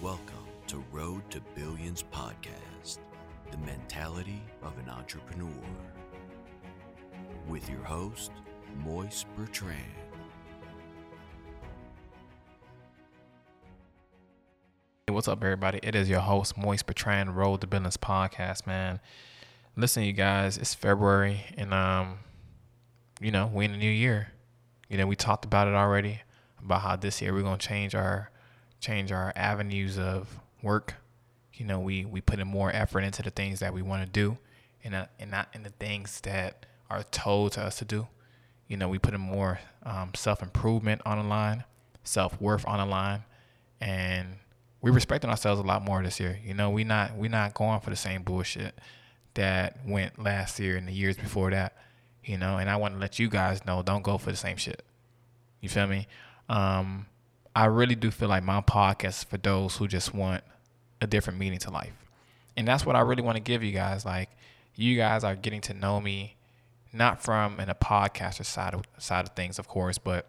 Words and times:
Welcome 0.00 0.46
to 0.68 0.84
Road 0.92 1.28
to 1.30 1.40
Billions 1.56 2.04
podcast, 2.12 2.98
the 3.50 3.58
mentality 3.58 4.40
of 4.62 4.78
an 4.78 4.88
entrepreneur. 4.88 5.50
With 7.48 7.68
your 7.68 7.82
host, 7.82 8.30
Moise 8.84 9.26
Bertrand. 9.36 9.76
Hey, 15.08 15.12
what's 15.12 15.26
up, 15.26 15.42
everybody? 15.42 15.80
It 15.82 15.96
is 15.96 16.08
your 16.08 16.20
host, 16.20 16.56
Moise 16.56 16.84
Bertrand, 16.84 17.36
Road 17.36 17.60
to 17.62 17.66
Billions 17.66 17.96
podcast, 17.96 18.68
man. 18.68 19.00
Listen, 19.74 20.04
you 20.04 20.12
guys, 20.12 20.58
it's 20.58 20.74
February, 20.74 21.40
and 21.56 21.74
um, 21.74 22.18
you 23.20 23.32
know, 23.32 23.50
we 23.52 23.64
in 23.64 23.72
the 23.72 23.78
new 23.78 23.90
year. 23.90 24.28
You 24.88 24.96
know, 24.96 25.08
we 25.08 25.16
talked 25.16 25.44
about 25.44 25.66
it 25.66 25.74
already 25.74 26.20
about 26.64 26.82
how 26.82 26.94
this 26.94 27.20
year 27.20 27.34
we're 27.34 27.42
gonna 27.42 27.58
change 27.58 27.96
our 27.96 28.30
change 28.80 29.12
our 29.12 29.32
avenues 29.36 29.98
of 29.98 30.40
work. 30.62 30.94
You 31.54 31.66
know, 31.66 31.80
we 31.80 32.04
we 32.04 32.20
put 32.20 32.38
in 32.38 32.48
more 32.48 32.70
effort 32.72 33.00
into 33.00 33.22
the 33.22 33.30
things 33.30 33.60
that 33.60 33.74
we 33.74 33.82
want 33.82 34.04
to 34.04 34.08
do, 34.08 34.38
and 34.84 34.94
uh, 34.94 35.06
and 35.18 35.30
not 35.30 35.48
in 35.52 35.62
the 35.62 35.70
things 35.70 36.20
that 36.22 36.66
are 36.90 37.02
told 37.04 37.52
to 37.52 37.62
us 37.62 37.78
to 37.78 37.84
do. 37.84 38.06
You 38.68 38.76
know, 38.76 38.88
we 38.88 38.98
put 38.98 39.14
in 39.14 39.20
more 39.20 39.60
um, 39.82 40.12
self 40.14 40.42
improvement 40.42 41.02
on 41.04 41.18
the 41.18 41.24
line, 41.24 41.64
self 42.04 42.40
worth 42.40 42.66
on 42.66 42.78
the 42.78 42.86
line, 42.86 43.24
and 43.80 44.36
we're 44.80 44.92
respecting 44.92 45.30
ourselves 45.30 45.60
a 45.60 45.64
lot 45.64 45.82
more 45.82 46.02
this 46.02 46.20
year. 46.20 46.38
You 46.44 46.54
know, 46.54 46.70
we 46.70 46.84
not 46.84 47.16
we 47.16 47.28
not 47.28 47.54
going 47.54 47.80
for 47.80 47.90
the 47.90 47.96
same 47.96 48.22
bullshit 48.22 48.78
that 49.34 49.78
went 49.86 50.22
last 50.22 50.58
year 50.58 50.76
and 50.76 50.86
the 50.86 50.92
years 50.92 51.16
before 51.16 51.50
that. 51.50 51.76
You 52.24 52.36
know, 52.36 52.58
and 52.58 52.68
I 52.68 52.76
want 52.76 52.94
to 52.94 53.00
let 53.00 53.18
you 53.18 53.28
guys 53.28 53.64
know, 53.64 53.82
don't 53.82 54.02
go 54.02 54.18
for 54.18 54.30
the 54.30 54.36
same 54.36 54.58
shit. 54.58 54.82
You 55.60 55.68
feel 55.68 55.86
me? 55.86 56.06
Um, 56.48 57.06
I 57.54 57.66
really 57.66 57.94
do 57.94 58.10
feel 58.10 58.28
like 58.28 58.44
my 58.44 58.60
podcast 58.60 59.08
is 59.08 59.24
for 59.24 59.38
those 59.38 59.76
who 59.76 59.88
just 59.88 60.14
want 60.14 60.44
a 61.00 61.06
different 61.06 61.38
meaning 61.38 61.58
to 61.60 61.70
life. 61.70 61.92
And 62.56 62.66
that's 62.66 62.84
what 62.84 62.96
I 62.96 63.00
really 63.00 63.22
want 63.22 63.36
to 63.36 63.42
give 63.42 63.62
you 63.62 63.72
guys. 63.72 64.04
Like, 64.04 64.30
you 64.74 64.96
guys 64.96 65.24
are 65.24 65.34
getting 65.34 65.60
to 65.62 65.74
know 65.74 66.00
me, 66.00 66.36
not 66.92 67.22
from 67.22 67.60
in 67.60 67.68
a 67.68 67.74
podcaster 67.74 68.44
side 68.44 68.74
of, 68.74 68.82
side 68.98 69.26
of 69.26 69.34
things, 69.34 69.58
of 69.58 69.68
course, 69.68 69.98
but 69.98 70.26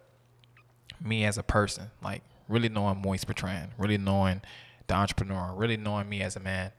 me 1.03 1.25
as 1.25 1.38
a 1.38 1.44
person. 1.44 1.91
Like, 2.02 2.23
really 2.47 2.69
knowing 2.69 3.02
Moise 3.02 3.23
Bertrand, 3.23 3.72
really 3.77 3.97
knowing 3.97 4.41
the 4.88 4.95
entrepreneur, 4.95 5.53
really 5.53 5.77
knowing 5.77 6.09
me 6.09 6.22
as 6.22 6.35
a 6.35 6.39
man. 6.39 6.72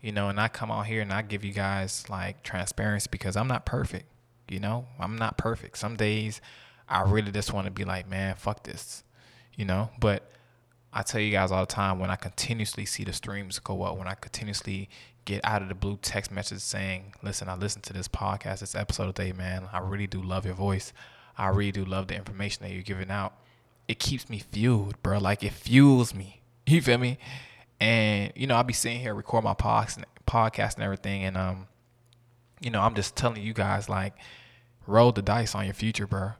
You 0.00 0.10
know, 0.10 0.28
and 0.28 0.40
I 0.40 0.48
come 0.48 0.70
out 0.70 0.86
here 0.86 1.00
and 1.00 1.12
I 1.12 1.22
give 1.22 1.44
you 1.44 1.52
guys 1.52 2.04
like 2.10 2.42
transparency 2.42 3.08
because 3.10 3.36
I'm 3.36 3.46
not 3.46 3.64
perfect. 3.64 4.06
You 4.48 4.58
know, 4.58 4.86
I'm 4.98 5.16
not 5.16 5.38
perfect. 5.38 5.78
Some 5.78 5.96
days 5.96 6.40
I 6.88 7.02
really 7.02 7.30
just 7.30 7.52
want 7.52 7.66
to 7.66 7.70
be 7.70 7.84
like, 7.84 8.08
man, 8.10 8.34
fuck 8.34 8.64
this. 8.64 9.04
You 9.56 9.66
know, 9.66 9.90
but 9.98 10.30
I 10.92 11.02
tell 11.02 11.20
you 11.20 11.30
guys 11.30 11.50
all 11.50 11.60
the 11.60 11.72
time 11.72 11.98
when 11.98 12.10
I 12.10 12.16
continuously 12.16 12.84
see 12.84 13.04
the 13.04 13.12
streams 13.12 13.58
go 13.58 13.82
up, 13.82 13.96
when 13.96 14.08
I 14.08 14.14
continuously 14.14 14.88
get 15.24 15.40
out 15.44 15.62
of 15.62 15.68
the 15.68 15.74
blue 15.74 15.98
text 16.02 16.30
message 16.30 16.60
saying, 16.60 17.14
listen, 17.22 17.48
I 17.48 17.54
listened 17.54 17.84
to 17.84 17.92
this 17.92 18.08
podcast, 18.08 18.60
this 18.60 18.74
episode 18.74 19.14
today, 19.14 19.32
man. 19.32 19.68
I 19.72 19.78
really 19.78 20.06
do 20.06 20.20
love 20.20 20.44
your 20.44 20.54
voice. 20.54 20.92
I 21.38 21.48
really 21.48 21.72
do 21.72 21.84
love 21.84 22.08
the 22.08 22.16
information 22.16 22.62
that 22.62 22.72
you're 22.72 22.82
giving 22.82 23.10
out. 23.10 23.34
It 23.88 23.98
keeps 23.98 24.28
me 24.28 24.38
fueled, 24.38 25.02
bro. 25.02 25.18
Like 25.18 25.42
it 25.42 25.52
fuels 25.52 26.14
me. 26.14 26.38
You 26.64 26.80
feel 26.80 26.98
me? 26.98 27.18
And 27.80 28.32
you 28.36 28.46
know, 28.46 28.54
I'll 28.54 28.62
be 28.62 28.72
sitting 28.72 29.00
here 29.00 29.12
record 29.16 29.42
my 29.42 29.54
podcast 29.54 30.74
and 30.74 30.84
everything, 30.84 31.24
and 31.24 31.36
um, 31.36 31.66
you 32.60 32.70
know, 32.70 32.80
I'm 32.80 32.94
just 32.94 33.16
telling 33.16 33.42
you 33.42 33.52
guys 33.52 33.88
like, 33.88 34.14
roll 34.86 35.10
the 35.10 35.22
dice 35.22 35.56
on 35.56 35.64
your 35.64 35.74
future, 35.74 36.06
bro. 36.06 36.30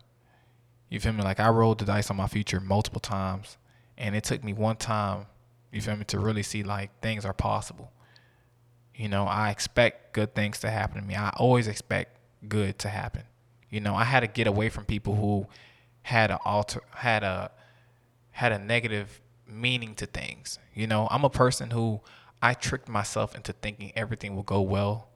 You 0.92 1.00
feel 1.00 1.14
me? 1.14 1.22
Like 1.22 1.40
I 1.40 1.48
rolled 1.48 1.78
the 1.78 1.86
dice 1.86 2.10
on 2.10 2.18
my 2.18 2.26
future 2.26 2.60
multiple 2.60 3.00
times, 3.00 3.56
and 3.96 4.14
it 4.14 4.24
took 4.24 4.44
me 4.44 4.52
one 4.52 4.76
time, 4.76 5.24
you 5.70 5.80
feel 5.80 5.96
me, 5.96 6.04
to 6.04 6.18
really 6.18 6.42
see 6.42 6.62
like 6.62 6.90
things 7.00 7.24
are 7.24 7.32
possible. 7.32 7.90
You 8.94 9.08
know, 9.08 9.24
I 9.24 9.48
expect 9.48 10.12
good 10.12 10.34
things 10.34 10.58
to 10.60 10.68
happen 10.70 11.00
to 11.00 11.02
me. 11.02 11.14
I 11.14 11.30
always 11.30 11.66
expect 11.66 12.18
good 12.46 12.78
to 12.80 12.90
happen. 12.90 13.22
You 13.70 13.80
know, 13.80 13.94
I 13.94 14.04
had 14.04 14.20
to 14.20 14.26
get 14.26 14.46
away 14.46 14.68
from 14.68 14.84
people 14.84 15.14
who 15.14 15.46
had 16.02 16.30
a 16.30 16.38
alter 16.44 16.82
had 16.90 17.22
a 17.22 17.52
had 18.32 18.52
a 18.52 18.58
negative 18.58 19.22
meaning 19.46 19.94
to 19.94 20.04
things. 20.04 20.58
You 20.74 20.86
know, 20.86 21.08
I'm 21.10 21.24
a 21.24 21.30
person 21.30 21.70
who 21.70 22.02
I 22.42 22.52
tricked 22.52 22.90
myself 22.90 23.34
into 23.34 23.54
thinking 23.54 23.92
everything 23.96 24.36
will 24.36 24.42
go 24.42 24.60
well. 24.60 25.08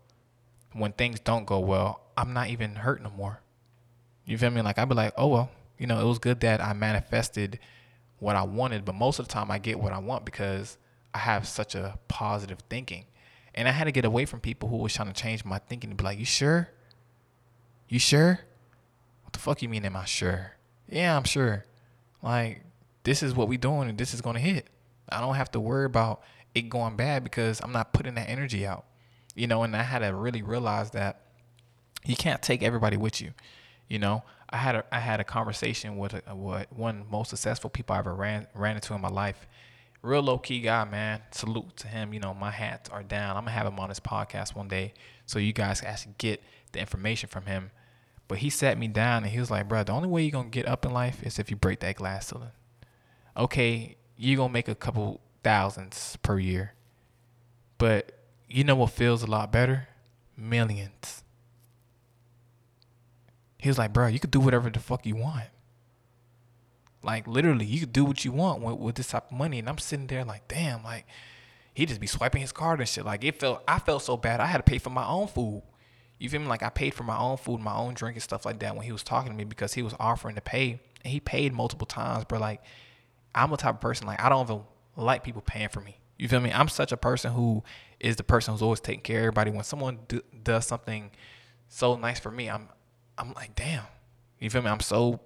When 0.72 0.92
things 0.92 1.20
don't 1.20 1.44
go 1.44 1.58
well, 1.58 2.00
I'm 2.16 2.32
not 2.32 2.48
even 2.48 2.76
hurt 2.76 3.02
no 3.02 3.10
more. 3.10 3.42
You 4.24 4.38
feel 4.38 4.48
me? 4.48 4.62
Like 4.62 4.78
I'd 4.78 4.88
be 4.88 4.94
like, 4.94 5.12
oh 5.18 5.26
well, 5.26 5.50
you 5.78 5.86
know, 5.86 6.00
it 6.00 6.04
was 6.04 6.18
good 6.18 6.40
that 6.40 6.60
I 6.60 6.72
manifested 6.72 7.58
what 8.18 8.36
I 8.36 8.42
wanted, 8.42 8.84
but 8.84 8.94
most 8.94 9.18
of 9.18 9.28
the 9.28 9.32
time 9.32 9.50
I 9.50 9.58
get 9.58 9.78
what 9.78 9.92
I 9.92 9.98
want 9.98 10.24
because 10.24 10.78
I 11.14 11.18
have 11.18 11.46
such 11.46 11.74
a 11.74 11.98
positive 12.08 12.58
thinking. 12.70 13.06
And 13.54 13.68
I 13.68 13.72
had 13.72 13.84
to 13.84 13.92
get 13.92 14.04
away 14.04 14.26
from 14.26 14.40
people 14.40 14.68
who 14.68 14.76
was 14.76 14.92
trying 14.94 15.12
to 15.12 15.14
change 15.14 15.44
my 15.44 15.58
thinking 15.58 15.90
and 15.90 15.96
be 15.96 16.04
like, 16.04 16.18
You 16.18 16.24
sure? 16.24 16.68
You 17.88 17.98
sure? 17.98 18.40
What 19.22 19.32
the 19.32 19.38
fuck 19.38 19.62
you 19.62 19.68
mean 19.68 19.84
am 19.84 19.96
I 19.96 20.04
sure? 20.04 20.52
Yeah, 20.88 21.16
I'm 21.16 21.24
sure. 21.24 21.64
Like, 22.22 22.62
this 23.04 23.22
is 23.22 23.34
what 23.34 23.48
we 23.48 23.56
doing 23.56 23.88
and 23.88 23.98
this 23.98 24.12
is 24.12 24.20
gonna 24.20 24.40
hit. 24.40 24.68
I 25.08 25.20
don't 25.20 25.36
have 25.36 25.50
to 25.52 25.60
worry 25.60 25.86
about 25.86 26.22
it 26.54 26.68
going 26.68 26.96
bad 26.96 27.22
because 27.22 27.60
I'm 27.62 27.72
not 27.72 27.92
putting 27.92 28.14
that 28.14 28.28
energy 28.28 28.66
out. 28.66 28.84
You 29.34 29.46
know, 29.46 29.62
and 29.62 29.76
I 29.76 29.82
had 29.82 30.00
to 30.00 30.14
really 30.14 30.42
realize 30.42 30.90
that 30.90 31.20
you 32.04 32.16
can't 32.16 32.42
take 32.42 32.62
everybody 32.62 32.96
with 32.96 33.20
you. 33.20 33.32
You 33.88 33.98
know, 33.98 34.24
I 34.50 34.56
had 34.58 34.76
a 34.76 34.84
I 34.92 35.00
had 35.00 35.20
a 35.20 35.24
conversation 35.24 35.96
with 35.96 36.14
a, 36.14 36.34
one 36.70 37.04
most 37.10 37.30
successful 37.30 37.70
people 37.70 37.96
I 37.96 37.98
ever 37.98 38.14
ran 38.14 38.46
ran 38.54 38.76
into 38.76 38.94
in 38.94 39.00
my 39.00 39.08
life. 39.08 39.46
Real 40.02 40.22
low 40.22 40.38
key 40.38 40.60
guy, 40.60 40.84
man. 40.84 41.22
Salute 41.32 41.76
to 41.78 41.88
him. 41.88 42.14
You 42.14 42.20
know, 42.20 42.32
my 42.32 42.50
hats 42.50 42.88
are 42.90 43.02
down. 43.02 43.36
I'm 43.36 43.42
gonna 43.42 43.52
have 43.52 43.66
him 43.66 43.78
on 43.80 43.88
this 43.88 43.98
podcast 43.98 44.54
one 44.54 44.68
day 44.68 44.94
so 45.24 45.38
you 45.38 45.52
guys 45.52 45.80
can 45.80 45.90
actually 45.90 46.14
get 46.18 46.42
the 46.72 46.78
information 46.78 47.28
from 47.28 47.46
him. 47.46 47.70
But 48.28 48.38
he 48.38 48.50
sat 48.50 48.78
me 48.78 48.88
down 48.88 49.24
and 49.24 49.32
he 49.32 49.40
was 49.40 49.50
like, 49.50 49.68
bro, 49.68 49.82
the 49.82 49.92
only 49.92 50.08
way 50.08 50.22
you're 50.22 50.30
gonna 50.32 50.48
get 50.48 50.68
up 50.68 50.84
in 50.84 50.92
life 50.92 51.22
is 51.22 51.38
if 51.38 51.50
you 51.50 51.56
break 51.56 51.80
that 51.80 51.96
glass 51.96 52.28
ceiling. 52.28 52.50
Okay, 53.36 53.96
you're 54.16 54.36
gonna 54.36 54.52
make 54.52 54.68
a 54.68 54.74
couple 54.74 55.20
thousands 55.42 56.16
per 56.22 56.38
year. 56.38 56.74
But 57.78 58.12
you 58.48 58.64
know 58.64 58.76
what 58.76 58.90
feels 58.90 59.22
a 59.22 59.26
lot 59.26 59.52
better? 59.52 59.88
Millions. 60.36 61.24
He 63.66 63.68
was 63.68 63.78
like, 63.78 63.92
bro, 63.92 64.06
you 64.06 64.20
could 64.20 64.30
do 64.30 64.38
whatever 64.38 64.70
the 64.70 64.78
fuck 64.78 65.04
you 65.04 65.16
want. 65.16 65.46
Like 67.02 67.26
literally, 67.26 67.66
you 67.66 67.80
could 67.80 67.92
do 67.92 68.04
what 68.04 68.24
you 68.24 68.30
want 68.30 68.62
with, 68.62 68.78
with 68.78 68.94
this 68.94 69.08
type 69.08 69.28
of 69.28 69.36
money. 69.36 69.58
And 69.58 69.68
I'm 69.68 69.78
sitting 69.78 70.06
there 70.06 70.24
like, 70.24 70.46
damn, 70.46 70.84
like 70.84 71.04
he 71.74 71.84
just 71.84 72.00
be 72.00 72.06
swiping 72.06 72.42
his 72.42 72.52
card 72.52 72.78
and 72.78 72.88
shit. 72.88 73.04
Like 73.04 73.24
it 73.24 73.40
felt, 73.40 73.64
I 73.66 73.80
felt 73.80 74.04
so 74.04 74.16
bad. 74.16 74.38
I 74.38 74.46
had 74.46 74.58
to 74.58 74.62
pay 74.62 74.78
for 74.78 74.90
my 74.90 75.04
own 75.04 75.26
food. 75.26 75.64
You 76.20 76.28
feel 76.28 76.42
me? 76.42 76.46
Like 76.46 76.62
I 76.62 76.68
paid 76.68 76.94
for 76.94 77.02
my 77.02 77.18
own 77.18 77.38
food, 77.38 77.58
my 77.58 77.74
own 77.74 77.94
drink 77.94 78.14
and 78.14 78.22
stuff 78.22 78.46
like 78.46 78.60
that 78.60 78.76
when 78.76 78.84
he 78.84 78.92
was 78.92 79.02
talking 79.02 79.32
to 79.32 79.36
me 79.36 79.42
because 79.42 79.74
he 79.74 79.82
was 79.82 79.96
offering 79.98 80.36
to 80.36 80.40
pay 80.40 80.78
and 81.02 81.12
he 81.12 81.18
paid 81.18 81.52
multiple 81.52 81.88
times. 81.88 82.24
But 82.28 82.40
like, 82.40 82.62
I'm 83.34 83.52
a 83.52 83.56
type 83.56 83.74
of 83.74 83.80
person 83.80 84.06
like 84.06 84.22
I 84.22 84.28
don't 84.28 84.46
even 84.46 84.62
like 84.94 85.24
people 85.24 85.42
paying 85.42 85.70
for 85.70 85.80
me. 85.80 85.98
You 86.18 86.28
feel 86.28 86.38
me? 86.38 86.52
I'm 86.52 86.68
such 86.68 86.92
a 86.92 86.96
person 86.96 87.32
who 87.32 87.64
is 87.98 88.14
the 88.14 88.22
person 88.22 88.54
who's 88.54 88.62
always 88.62 88.78
taking 88.78 89.02
care 89.02 89.18
of 89.18 89.24
everybody. 89.24 89.50
When 89.50 89.64
someone 89.64 89.98
do, 90.06 90.22
does 90.44 90.68
something 90.68 91.10
so 91.66 91.96
nice 91.96 92.20
for 92.20 92.30
me, 92.30 92.48
I'm 92.48 92.68
I'm 93.18 93.32
like, 93.34 93.54
damn. 93.54 93.84
You 94.38 94.50
feel 94.50 94.62
me? 94.62 94.68
I'm 94.68 94.80
so 94.80 95.20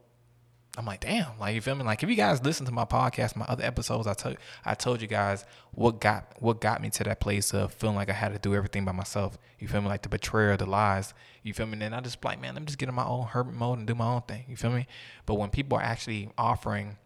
I'm 0.78 0.86
like, 0.86 1.00
damn. 1.00 1.36
Like 1.38 1.54
you 1.54 1.60
feel 1.60 1.74
me? 1.74 1.84
Like 1.84 2.02
if 2.02 2.08
you 2.08 2.14
guys 2.14 2.42
listen 2.44 2.64
to 2.66 2.72
my 2.72 2.84
podcast, 2.84 3.34
my 3.34 3.44
other 3.46 3.64
episodes, 3.64 4.06
I 4.06 4.14
told 4.14 4.36
I 4.64 4.74
told 4.74 5.02
you 5.02 5.08
guys 5.08 5.44
what 5.72 6.00
got 6.00 6.32
what 6.38 6.60
got 6.60 6.80
me 6.80 6.90
to 6.90 7.04
that 7.04 7.20
place 7.20 7.52
of 7.52 7.74
feeling 7.74 7.96
like 7.96 8.08
I 8.08 8.12
had 8.12 8.32
to 8.32 8.38
do 8.38 8.54
everything 8.54 8.84
by 8.84 8.92
myself. 8.92 9.36
You 9.58 9.66
feel 9.66 9.80
me? 9.82 9.88
Like 9.88 10.02
the 10.02 10.08
betrayal, 10.08 10.56
the 10.56 10.66
lies. 10.66 11.12
You 11.42 11.54
feel 11.54 11.66
me? 11.66 11.72
And 11.74 11.82
then 11.82 11.94
I 11.94 12.00
just 12.00 12.24
like, 12.24 12.40
man, 12.40 12.54
let 12.54 12.62
me 12.62 12.66
just 12.66 12.78
get 12.78 12.88
in 12.88 12.94
my 12.94 13.04
own 13.04 13.26
hermit 13.26 13.54
mode 13.54 13.78
and 13.78 13.86
do 13.86 13.94
my 13.94 14.06
own 14.06 14.22
thing. 14.22 14.44
You 14.48 14.56
feel 14.56 14.70
me? 14.70 14.86
But 15.26 15.34
when 15.34 15.50
people 15.50 15.76
are 15.76 15.82
actually 15.82 16.30
offering 16.38 16.98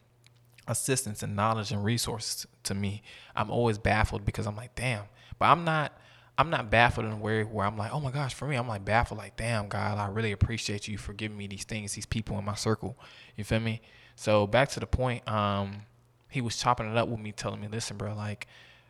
assistance 0.68 1.22
and 1.22 1.34
knowledge 1.34 1.72
and 1.72 1.82
resources 1.82 2.46
to 2.64 2.74
me, 2.74 3.02
I'm 3.34 3.50
always 3.50 3.78
baffled 3.78 4.26
because 4.26 4.46
I'm 4.46 4.56
like, 4.56 4.74
damn. 4.74 5.04
But 5.38 5.46
I'm 5.46 5.64
not 5.64 5.98
I'm 6.36 6.50
not 6.50 6.70
baffled 6.70 7.06
in 7.06 7.12
a 7.12 7.16
way 7.16 7.44
where 7.44 7.64
I'm 7.64 7.78
like, 7.78 7.92
oh 7.92 8.00
my 8.00 8.10
gosh, 8.10 8.34
for 8.34 8.46
me, 8.46 8.56
I'm 8.56 8.66
like 8.66 8.84
baffled, 8.84 9.18
like, 9.18 9.36
damn, 9.36 9.68
God, 9.68 9.98
I 9.98 10.08
really 10.08 10.32
appreciate 10.32 10.88
you 10.88 10.98
for 10.98 11.12
giving 11.12 11.36
me 11.36 11.46
these 11.46 11.64
things, 11.64 11.92
these 11.92 12.06
people 12.06 12.38
in 12.38 12.44
my 12.44 12.56
circle. 12.56 12.98
You 13.36 13.44
feel 13.44 13.60
me? 13.60 13.80
So 14.16 14.46
back 14.46 14.68
to 14.70 14.80
the 14.80 14.86
point, 14.86 15.26
um, 15.28 15.82
he 16.28 16.40
was 16.40 16.56
chopping 16.56 16.90
it 16.90 16.96
up 16.96 17.08
with 17.08 17.20
me, 17.20 17.30
telling 17.30 17.60
me, 17.60 17.68
listen, 17.68 17.96
bro, 17.96 18.14
like, 18.14 18.48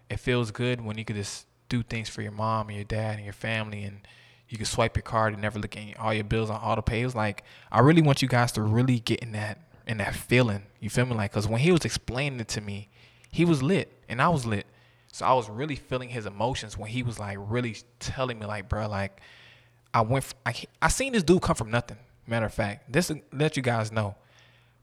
it 0.08 0.18
feels 0.18 0.50
good 0.50 0.80
when 0.80 0.96
you 0.96 1.04
could 1.04 1.16
just 1.16 1.46
do 1.68 1.82
things 1.82 2.08
for 2.08 2.22
your 2.22 2.32
mom 2.32 2.68
and 2.68 2.76
your 2.76 2.84
dad 2.84 3.16
and 3.16 3.24
your 3.24 3.32
family 3.32 3.84
and 3.84 4.06
you 4.48 4.56
can 4.56 4.66
swipe 4.66 4.96
your 4.96 5.02
card 5.02 5.32
and 5.32 5.42
never 5.42 5.58
look 5.58 5.76
at 5.76 5.98
all 5.98 6.14
your 6.14 6.24
bills 6.24 6.50
on 6.50 6.60
auto 6.60 6.82
pay. 6.82 7.00
It 7.00 7.06
was 7.06 7.14
like, 7.14 7.42
I 7.72 7.80
really 7.80 8.02
want 8.02 8.22
you 8.22 8.28
guys 8.28 8.52
to 8.52 8.62
really 8.62 9.00
get 9.00 9.20
in 9.20 9.32
that 9.32 9.58
in 9.86 9.98
that 9.98 10.14
feeling. 10.14 10.62
You 10.80 10.88
feel 10.88 11.04
me? 11.04 11.14
Like, 11.14 11.32
cause 11.32 11.46
when 11.46 11.60
he 11.60 11.72
was 11.72 11.84
explaining 11.84 12.40
it 12.40 12.48
to 12.48 12.60
me, 12.60 12.88
he 13.30 13.44
was 13.44 13.62
lit 13.62 13.92
and 14.08 14.22
I 14.22 14.28
was 14.28 14.46
lit. 14.46 14.66
So 15.14 15.24
I 15.24 15.32
was 15.34 15.48
really 15.48 15.76
feeling 15.76 16.08
his 16.08 16.26
emotions 16.26 16.76
when 16.76 16.90
he 16.90 17.04
was 17.04 17.20
like 17.20 17.38
really 17.40 17.76
telling 18.00 18.36
me 18.36 18.46
like, 18.46 18.68
bro, 18.68 18.88
like 18.88 19.20
I 19.94 20.00
went, 20.00 20.24
f- 20.24 20.34
I, 20.44 20.54
I 20.82 20.88
seen 20.88 21.12
this 21.12 21.22
dude 21.22 21.40
come 21.40 21.54
from 21.54 21.70
nothing. 21.70 21.98
Matter 22.26 22.46
of 22.46 22.52
fact, 22.52 22.92
this 22.92 23.12
let 23.32 23.56
you 23.56 23.62
guys 23.62 23.92
know. 23.92 24.16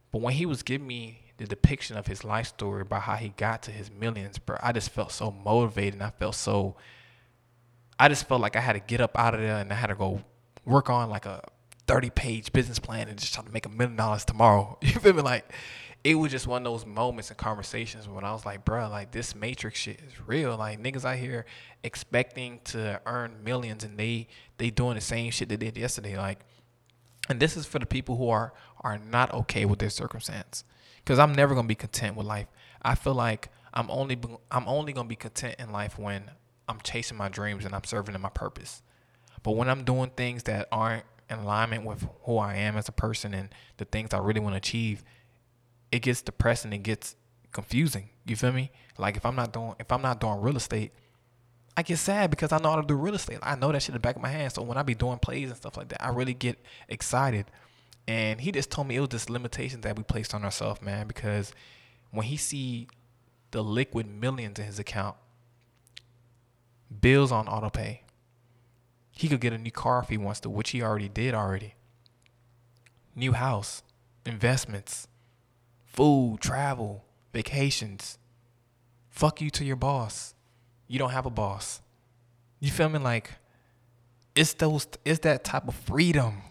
But 0.09 0.21
when 0.21 0.33
he 0.33 0.45
was 0.45 0.63
giving 0.63 0.87
me 0.87 1.19
the 1.35 1.43
depiction 1.43 1.97
of 1.97 2.07
his 2.07 2.23
life 2.23 2.47
story 2.47 2.83
about 2.83 3.01
how 3.01 3.15
he 3.15 3.33
got 3.35 3.63
to 3.63 3.71
his 3.71 3.91
millions, 3.91 4.39
bro, 4.39 4.55
I 4.63 4.71
just 4.71 4.91
felt 4.91 5.11
so 5.11 5.31
motivated 5.31 5.95
and 5.95 6.03
I 6.03 6.11
felt 6.11 6.35
so 6.35 6.77
I 7.99 8.07
just 8.07 8.25
felt 8.25 8.39
like 8.39 8.55
I 8.55 8.61
had 8.61 8.73
to 8.73 8.79
get 8.79 9.01
up 9.01 9.19
out 9.19 9.33
of 9.33 9.41
there 9.41 9.57
and 9.57 9.69
I 9.69 9.75
had 9.75 9.87
to 9.87 9.95
go 9.95 10.23
work 10.63 10.89
on 10.89 11.09
like 11.09 11.25
a 11.25 11.43
30 11.87 12.09
page 12.09 12.53
business 12.53 12.79
plan 12.79 13.09
and 13.09 13.19
just 13.19 13.33
try 13.33 13.43
to 13.43 13.51
make 13.51 13.65
a 13.65 13.69
million 13.69 13.97
dollars 13.97 14.23
tomorrow. 14.23 14.77
You 14.81 14.93
feel 14.93 15.11
me? 15.11 15.23
Like 15.23 15.51
it 16.03 16.15
was 16.15 16.31
just 16.31 16.48
one 16.48 16.65
of 16.65 16.71
those 16.71 16.86
moments 16.86 17.30
and 17.30 17.38
conversations 17.38 18.07
when 18.07 18.24
I 18.24 18.31
was 18.31 18.45
like, 18.45 18.65
bro, 18.65 18.89
like 18.89 19.12
this 19.12 19.36
matrix 19.36 19.80
shit 19.80 20.00
is 20.01 20.13
real. 20.25 20.57
Like 20.57 20.81
niggas 20.81 21.06
out 21.06 21.18
here 21.18 21.45
expecting 21.83 22.59
to 22.65 23.00
earn 23.06 23.44
millions 23.44 23.83
and 23.83 23.98
they 23.98 24.27
they 24.57 24.71
doing 24.71 24.95
the 24.95 25.01
same 25.01 25.31
shit 25.31 25.50
they 25.50 25.57
did 25.57 25.77
yesterday. 25.77 26.18
Like 26.18 26.39
and 27.30 27.39
this 27.39 27.56
is 27.56 27.65
for 27.65 27.77
the 27.77 27.86
people 27.86 28.18
who 28.18 28.30
are 28.30 28.53
are 28.81 28.98
not 28.98 29.33
okay 29.33 29.65
with 29.65 29.80
their 29.80 29.89
circumstance. 29.89 30.63
Cause 31.06 31.19
I'm 31.19 31.33
never 31.33 31.53
gonna 31.53 31.68
be 31.68 31.75
content 31.75 32.15
with 32.15 32.25
life. 32.25 32.48
I 32.81 32.95
feel 32.95 33.13
like 33.13 33.50
I'm 33.74 33.89
only 33.92 34.19
I'm 34.50 34.68
only 34.68 34.94
gonna 34.94 35.07
be 35.07 35.15
content 35.15 35.56
in 35.59 35.71
life 35.71 36.00
when 36.00 36.31
I'm 36.68 36.80
chasing 36.81 37.18
my 37.18 37.30
dreams 37.30 37.63
and 37.63 37.75
I'm 37.75 37.83
serving 37.83 38.15
in 38.15 38.21
my 38.21 38.30
purpose. 38.30 38.81
But 39.44 39.51
when 39.51 39.69
I'm 39.69 39.83
doing 39.83 40.12
things 40.15 40.44
that 40.44 40.68
aren't 40.71 41.06
in 41.30 41.39
alignment 41.39 41.86
with 41.86 42.07
who 42.24 42.38
I 42.38 42.56
am 42.56 42.75
as 42.75 42.88
a 42.89 42.92
person 42.92 43.33
and 43.33 43.50
the 43.77 43.86
things 43.86 44.13
I 44.13 44.19
really 44.19 44.39
want 44.39 44.53
to 44.53 44.57
achieve, 44.57 45.03
it 45.91 45.99
gets 45.99 46.21
depressing. 46.21 46.73
It 46.73 46.83
gets 46.83 47.15
confusing. 47.51 48.09
You 48.25 48.35
feel 48.35 48.51
me? 48.51 48.71
Like 48.97 49.17
if 49.17 49.25
I'm 49.25 49.35
not 49.35 49.53
doing 49.53 49.75
if 49.79 49.91
I'm 49.91 50.01
not 50.01 50.19
doing 50.19 50.41
real 50.41 50.57
estate, 50.57 50.93
I 51.75 51.83
get 51.83 51.97
sad 51.97 52.29
because 52.29 52.51
I 52.51 52.57
know 52.57 52.69
how 52.69 52.81
to 52.81 52.88
do 52.88 52.95
real 52.95 53.15
estate. 53.15 53.39
I 53.41 53.55
know 53.55 53.71
that 53.71 53.81
shit 53.81 53.89
in 53.89 53.93
the 53.93 53.99
back 53.99 54.15
of 54.15 54.21
my 54.21 54.29
hand. 54.29 54.53
So 54.53 54.61
when 54.61 54.77
I 54.77 54.83
be 54.83 54.95
doing 54.95 55.19
plays 55.19 55.49
and 55.49 55.57
stuff 55.57 55.77
like 55.77 55.89
that, 55.89 56.03
I 56.03 56.09
really 56.09 56.33
get 56.33 56.59
excited. 56.88 57.45
And 58.07 58.41
he 58.41 58.51
just 58.51 58.71
told 58.71 58.88
me 58.88 58.95
it 58.95 58.99
was 58.99 59.09
just 59.09 59.29
limitations 59.29 59.83
that 59.83 59.97
we 59.97 60.03
placed 60.03 60.33
on 60.33 60.43
ourselves, 60.43 60.81
man. 60.81 61.07
Because 61.07 61.53
when 62.11 62.25
he 62.25 62.38
see 62.38 62.88
the 63.51 63.63
liquid 63.63 64.07
millions 64.07 64.59
in 64.59 64.65
his 64.65 64.79
account, 64.79 65.15
bills 66.99 67.31
on 67.31 67.47
auto 67.47 67.69
pay, 67.69 68.03
he 69.11 69.27
could 69.27 69.39
get 69.39 69.53
a 69.53 69.57
new 69.57 69.71
car 69.71 69.99
if 69.99 70.09
he 70.09 70.17
wants 70.17 70.39
to, 70.41 70.49
which 70.49 70.71
he 70.71 70.81
already 70.81 71.09
did 71.09 71.33
already. 71.33 71.75
New 73.15 73.33
house, 73.33 73.83
investments, 74.25 75.07
food, 75.93 76.39
travel, 76.41 77.03
vacations. 77.33 78.17
Fuck 79.09 79.41
you 79.41 79.49
to 79.51 79.65
your 79.65 79.75
boss. 79.75 80.33
You 80.88 80.99
don't 80.99 81.11
have 81.11 81.25
a 81.25 81.31
boss. 81.31 81.81
You 82.59 82.71
feel 82.71 82.89
me? 82.89 82.99
Like 82.99 83.31
it's 84.35 84.53
those 84.53 84.88
it's 85.03 85.19
that 85.19 85.43
type 85.43 85.67
of 85.67 85.75
freedom 85.75 86.43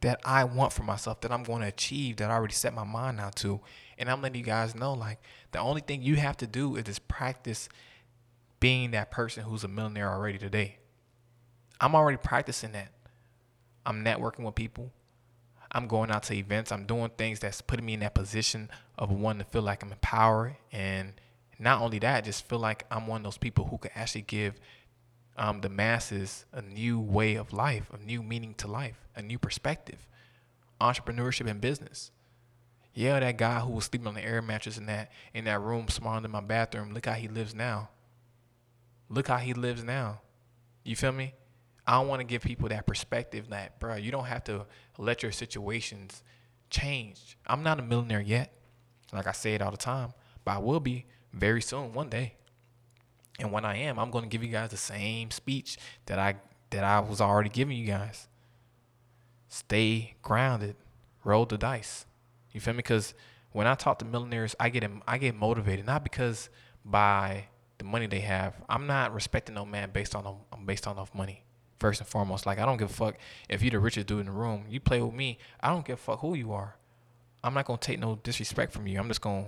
that 0.00 0.20
I 0.24 0.44
want 0.44 0.72
for 0.72 0.82
myself 0.82 1.20
that 1.20 1.32
I'm 1.32 1.42
going 1.42 1.60
to 1.60 1.68
achieve 1.68 2.16
that 2.16 2.30
I 2.30 2.34
already 2.34 2.54
set 2.54 2.72
my 2.72 2.84
mind 2.84 3.18
now 3.18 3.30
to. 3.36 3.60
And 3.98 4.10
I'm 4.10 4.22
letting 4.22 4.38
you 4.38 4.44
guys 4.44 4.74
know 4.74 4.94
like 4.94 5.18
the 5.52 5.58
only 5.58 5.82
thing 5.82 6.02
you 6.02 6.16
have 6.16 6.36
to 6.38 6.46
do 6.46 6.76
is 6.76 6.84
just 6.84 7.06
practice 7.06 7.68
being 8.60 8.92
that 8.92 9.10
person 9.10 9.44
who's 9.44 9.64
a 9.64 9.68
millionaire 9.68 10.10
already 10.10 10.38
today. 10.38 10.78
I'm 11.80 11.94
already 11.94 12.18
practicing 12.18 12.72
that. 12.72 12.92
I'm 13.84 14.04
networking 14.04 14.44
with 14.44 14.54
people. 14.54 14.92
I'm 15.72 15.86
going 15.86 16.10
out 16.10 16.24
to 16.24 16.34
events. 16.34 16.72
I'm 16.72 16.84
doing 16.84 17.10
things 17.16 17.40
that's 17.40 17.60
putting 17.60 17.86
me 17.86 17.94
in 17.94 18.00
that 18.00 18.14
position 18.14 18.70
of 18.98 19.10
one 19.10 19.38
to 19.38 19.44
feel 19.44 19.62
like 19.62 19.82
I'm 19.82 19.92
empowered. 19.92 20.56
And 20.72 21.12
not 21.58 21.80
only 21.80 21.98
that, 22.00 22.24
just 22.24 22.48
feel 22.48 22.58
like 22.58 22.86
I'm 22.90 23.06
one 23.06 23.20
of 23.20 23.24
those 23.24 23.38
people 23.38 23.66
who 23.66 23.78
can 23.78 23.90
actually 23.94 24.22
give 24.22 24.60
um, 25.36 25.60
the 25.60 25.68
masses 25.68 26.44
a 26.52 26.62
new 26.62 26.98
way 26.98 27.36
of 27.36 27.52
life, 27.52 27.90
a 27.92 27.98
new 28.04 28.22
meaning 28.22 28.54
to 28.54 28.66
life, 28.66 28.96
a 29.14 29.22
new 29.22 29.38
perspective, 29.38 30.06
entrepreneurship 30.80 31.48
and 31.48 31.60
business. 31.60 32.10
Yeah, 32.92 33.20
that 33.20 33.38
guy 33.38 33.60
who 33.60 33.72
was 33.72 33.84
sleeping 33.84 34.08
on 34.08 34.14
the 34.14 34.24
air 34.24 34.42
mattress 34.42 34.76
in 34.76 34.86
that 34.86 35.12
in 35.32 35.44
that 35.44 35.60
room 35.60 35.88
smaller 35.88 36.20
than 36.20 36.32
my 36.32 36.40
bathroom. 36.40 36.92
Look 36.92 37.06
how 37.06 37.12
he 37.12 37.28
lives 37.28 37.54
now. 37.54 37.90
Look 39.08 39.28
how 39.28 39.36
he 39.36 39.54
lives 39.54 39.84
now. 39.84 40.20
You 40.84 40.96
feel 40.96 41.12
me? 41.12 41.34
I 41.90 41.98
want 41.98 42.20
to 42.20 42.24
give 42.24 42.42
people 42.42 42.68
that 42.68 42.86
perspective 42.86 43.48
that, 43.50 43.80
bro, 43.80 43.96
you 43.96 44.12
don't 44.12 44.26
have 44.26 44.44
to 44.44 44.64
let 44.96 45.24
your 45.24 45.32
situations 45.32 46.22
change. 46.70 47.36
I'm 47.48 47.64
not 47.64 47.80
a 47.80 47.82
millionaire 47.82 48.20
yet. 48.20 48.52
Like 49.12 49.26
I 49.26 49.32
say 49.32 49.54
it 49.54 49.60
all 49.60 49.72
the 49.72 49.76
time, 49.76 50.12
but 50.44 50.52
I 50.52 50.58
will 50.58 50.78
be 50.78 51.06
very 51.32 51.60
soon, 51.60 51.92
one 51.92 52.08
day. 52.08 52.34
And 53.40 53.50
when 53.50 53.64
I 53.64 53.76
am, 53.78 53.98
I'm 53.98 54.12
going 54.12 54.22
to 54.22 54.28
give 54.28 54.44
you 54.44 54.50
guys 54.50 54.70
the 54.70 54.76
same 54.76 55.32
speech 55.32 55.78
that 56.06 56.16
I 56.16 56.36
that 56.70 56.84
I 56.84 57.00
was 57.00 57.20
already 57.20 57.50
giving 57.50 57.76
you 57.76 57.88
guys. 57.88 58.28
Stay 59.48 60.14
grounded, 60.22 60.76
roll 61.24 61.44
the 61.44 61.58
dice. 61.58 62.06
You 62.52 62.60
feel 62.60 62.74
me? 62.74 62.78
Because 62.78 63.14
when 63.50 63.66
I 63.66 63.74
talk 63.74 63.98
to 63.98 64.04
millionaires, 64.04 64.54
I 64.60 64.68
get 64.68 64.88
I 65.08 65.18
get 65.18 65.34
motivated 65.34 65.86
not 65.86 66.04
because 66.04 66.50
by 66.84 67.46
the 67.78 67.84
money 67.84 68.06
they 68.06 68.20
have. 68.20 68.54
I'm 68.68 68.86
not 68.86 69.12
respecting 69.12 69.56
no 69.56 69.66
man 69.66 69.90
based 69.90 70.14
on 70.14 70.36
based 70.64 70.86
on 70.86 70.96
off 70.96 71.12
money 71.16 71.42
first 71.80 72.00
and 72.00 72.08
foremost. 72.08 72.46
Like 72.46 72.60
I 72.60 72.66
don't 72.66 72.76
give 72.76 72.90
a 72.90 72.92
fuck 72.92 73.16
if 73.48 73.62
you're 73.62 73.72
the 73.72 73.80
richest 73.80 74.06
dude 74.06 74.20
in 74.20 74.26
the 74.26 74.32
room. 74.32 74.66
You 74.68 74.78
play 74.78 75.00
with 75.00 75.14
me. 75.14 75.38
I 75.60 75.70
don't 75.70 75.84
give 75.84 75.94
a 75.94 76.02
fuck 76.02 76.20
who 76.20 76.34
you 76.34 76.52
are. 76.52 76.76
I'm 77.42 77.54
not 77.54 77.64
gonna 77.64 77.78
take 77.78 77.98
no 77.98 78.16
disrespect 78.22 78.72
from 78.72 78.86
you. 78.86 78.98
I'm 78.98 79.08
just 79.08 79.22
gonna, 79.22 79.46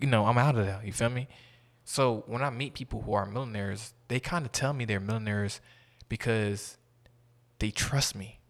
you 0.00 0.08
know, 0.08 0.26
I'm 0.26 0.38
out 0.38 0.56
of 0.56 0.64
there. 0.64 0.80
You 0.82 0.92
feel 0.92 1.10
me? 1.10 1.28
So 1.84 2.24
when 2.26 2.42
I 2.42 2.50
meet 2.50 2.74
people 2.74 3.02
who 3.02 3.12
are 3.12 3.26
millionaires, 3.26 3.94
they 4.08 4.20
kind 4.20 4.44
of 4.46 4.52
tell 4.52 4.72
me 4.72 4.84
they're 4.84 5.00
millionaires 5.00 5.60
because 6.08 6.78
they 7.58 7.70
trust 7.70 8.14
me. 8.14 8.40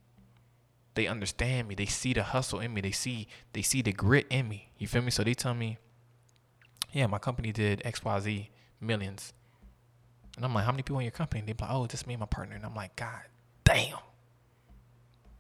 They 0.94 1.06
understand 1.06 1.69
me. 1.69 1.75
They 1.75 1.86
see 1.86 2.12
the 2.12 2.22
hustle 2.22 2.60
in 2.60 2.75
me. 2.75 2.80
They 2.80 2.90
see 2.92 3.28
they 3.52 3.62
see 3.62 3.82
the 3.82 3.92
grit 3.92 4.26
in 4.30 4.48
me. 4.48 4.70
You 4.78 4.86
feel 4.86 5.02
me? 5.02 5.10
So 5.10 5.22
they 5.25 5.34
tell 5.34 5.54
me, 5.54 5.78
yeah, 6.92 7.06
my 7.06 7.19
company 7.19 7.52
did 7.52 7.82
X 7.84 8.04
Y 8.04 8.20
Z 8.20 8.50
millions. 8.80 9.32
And 10.38 10.44
I'm 10.44 10.55
like, 10.55 10.64
how 10.64 10.70
many 10.70 10.85
people 10.85 11.00
in 11.00 11.05
your 11.05 11.11
company? 11.11 11.40
And 11.40 11.49
they're 11.49 11.56
like, 11.61 11.75
oh, 11.75 11.88
just 11.88 12.06
me 12.06 12.14
and 12.14 12.20
my 12.20 12.26
partner. 12.26 12.55
And 12.55 12.64
I'm 12.64 12.75
like, 12.76 12.94
God 12.94 13.23
damn. 13.64 13.99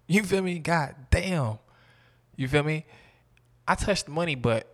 You 0.08 0.24
feel 0.24 0.42
me? 0.42 0.58
God 0.58 0.96
damn. 1.10 1.60
You 2.34 2.48
feel 2.48 2.64
me? 2.64 2.84
I 3.68 3.76
touched 3.76 4.08
money, 4.08 4.34
but 4.34 4.66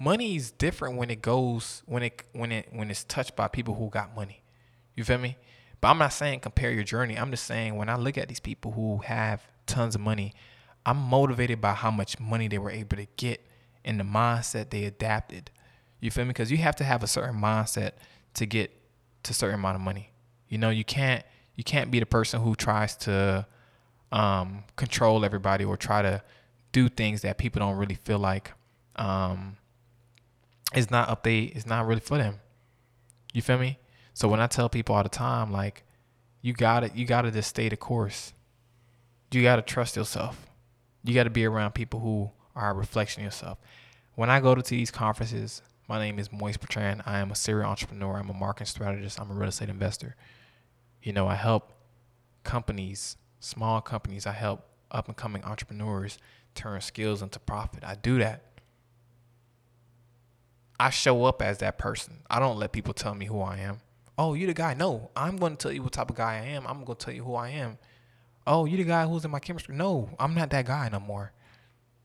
money 0.00 0.34
is 0.34 0.50
different 0.50 0.96
when 0.96 1.10
it 1.10 1.22
goes 1.22 1.84
when 1.86 2.02
it 2.02 2.24
when 2.32 2.50
it 2.50 2.70
when 2.72 2.90
it's 2.90 3.04
touched 3.04 3.36
by 3.36 3.46
people 3.46 3.74
who 3.74 3.88
got 3.88 4.16
money. 4.16 4.42
You 4.96 5.04
feel 5.04 5.18
me? 5.18 5.36
But 5.80 5.88
I'm 5.88 5.98
not 5.98 6.12
saying 6.12 6.40
compare 6.40 6.72
your 6.72 6.82
journey. 6.82 7.16
I'm 7.16 7.30
just 7.30 7.44
saying 7.44 7.76
when 7.76 7.88
I 7.88 7.94
look 7.94 8.18
at 8.18 8.28
these 8.28 8.40
people 8.40 8.72
who 8.72 8.98
have 8.98 9.42
tons 9.66 9.94
of 9.94 10.00
money, 10.00 10.34
I'm 10.84 10.96
motivated 10.96 11.60
by 11.60 11.74
how 11.74 11.92
much 11.92 12.18
money 12.18 12.48
they 12.48 12.58
were 12.58 12.70
able 12.72 12.96
to 12.96 13.06
get 13.16 13.46
and 13.84 14.00
the 14.00 14.04
mindset 14.04 14.70
they 14.70 14.86
adapted. 14.86 15.52
You 16.00 16.10
feel 16.10 16.24
me? 16.24 16.30
Because 16.30 16.50
you 16.50 16.58
have 16.58 16.74
to 16.76 16.84
have 16.84 17.04
a 17.04 17.06
certain 17.06 17.40
mindset 17.40 17.92
to 18.34 18.44
get 18.44 18.72
to 19.22 19.30
a 19.30 19.34
certain 19.34 19.56
amount 19.56 19.76
of 19.76 19.82
money. 19.82 20.10
You 20.48 20.58
know, 20.58 20.70
you 20.70 20.84
can't 20.84 21.24
you 21.56 21.64
can't 21.64 21.90
be 21.90 22.00
the 22.00 22.06
person 22.06 22.40
who 22.40 22.54
tries 22.54 22.96
to 22.96 23.46
um, 24.10 24.64
control 24.76 25.24
everybody 25.24 25.64
or 25.64 25.76
try 25.76 26.02
to 26.02 26.22
do 26.72 26.88
things 26.88 27.22
that 27.22 27.38
people 27.38 27.60
don't 27.60 27.76
really 27.76 27.94
feel 27.94 28.18
like 28.18 28.52
um, 28.96 29.56
is 30.74 30.90
not 30.90 31.08
up 31.08 31.22
they 31.22 31.40
it's 31.42 31.66
not 31.66 31.86
really 31.86 32.00
for 32.00 32.18
them. 32.18 32.40
You 33.32 33.42
feel 33.42 33.58
me? 33.58 33.78
So 34.14 34.28
when 34.28 34.40
I 34.40 34.46
tell 34.46 34.68
people 34.68 34.94
all 34.94 35.02
the 35.02 35.08
time, 35.08 35.52
like, 35.52 35.84
you 36.42 36.52
gotta 36.52 36.90
you 36.94 37.06
gotta 37.06 37.30
just 37.30 37.48
stay 37.48 37.68
the 37.68 37.76
course. 37.76 38.32
You 39.30 39.42
gotta 39.42 39.62
trust 39.62 39.96
yourself. 39.96 40.46
You 41.04 41.14
gotta 41.14 41.30
be 41.30 41.44
around 41.44 41.72
people 41.72 42.00
who 42.00 42.30
are 42.54 42.70
a 42.70 42.74
reflection 42.74 43.22
of 43.22 43.26
yourself. 43.26 43.58
When 44.14 44.28
I 44.28 44.40
go 44.40 44.54
to 44.54 44.62
these 44.62 44.90
conferences, 44.90 45.62
my 45.92 45.98
name 45.98 46.18
is 46.18 46.32
Moise 46.32 46.56
Bertrand. 46.56 47.02
I 47.04 47.18
am 47.18 47.30
a 47.30 47.34
serial 47.34 47.68
entrepreneur. 47.68 48.16
I'm 48.16 48.30
a 48.30 48.32
marketing 48.32 48.64
strategist. 48.64 49.20
I'm 49.20 49.30
a 49.30 49.34
real 49.34 49.50
estate 49.50 49.68
investor. 49.68 50.16
You 51.02 51.12
know, 51.12 51.28
I 51.28 51.34
help 51.34 51.70
companies, 52.44 53.18
small 53.40 53.82
companies, 53.82 54.26
I 54.26 54.32
help 54.32 54.64
up 54.90 55.08
and 55.08 55.16
coming 55.18 55.44
entrepreneurs 55.44 56.16
turn 56.54 56.80
skills 56.80 57.20
into 57.20 57.38
profit. 57.38 57.84
I 57.84 57.96
do 57.96 58.18
that. 58.20 58.42
I 60.80 60.88
show 60.88 61.26
up 61.26 61.42
as 61.42 61.58
that 61.58 61.76
person. 61.76 62.20
I 62.30 62.38
don't 62.38 62.58
let 62.58 62.72
people 62.72 62.94
tell 62.94 63.14
me 63.14 63.26
who 63.26 63.42
I 63.42 63.58
am. 63.58 63.82
Oh, 64.16 64.32
you 64.32 64.46
the 64.46 64.54
guy. 64.54 64.72
No, 64.72 65.10
I'm 65.14 65.36
going 65.36 65.58
to 65.58 65.62
tell 65.62 65.72
you 65.72 65.82
what 65.82 65.92
type 65.92 66.08
of 66.08 66.16
guy 66.16 66.36
I 66.36 66.46
am. 66.46 66.66
I'm 66.66 66.84
going 66.84 66.96
to 66.96 67.04
tell 67.04 67.12
you 67.12 67.24
who 67.24 67.34
I 67.34 67.50
am. 67.50 67.76
Oh, 68.46 68.64
you 68.64 68.78
the 68.78 68.84
guy 68.84 69.04
who's 69.04 69.26
in 69.26 69.30
my 69.30 69.40
chemistry. 69.40 69.76
No, 69.76 70.08
I'm 70.18 70.34
not 70.34 70.48
that 70.48 70.64
guy 70.64 70.88
no 70.90 71.00
more. 71.00 71.32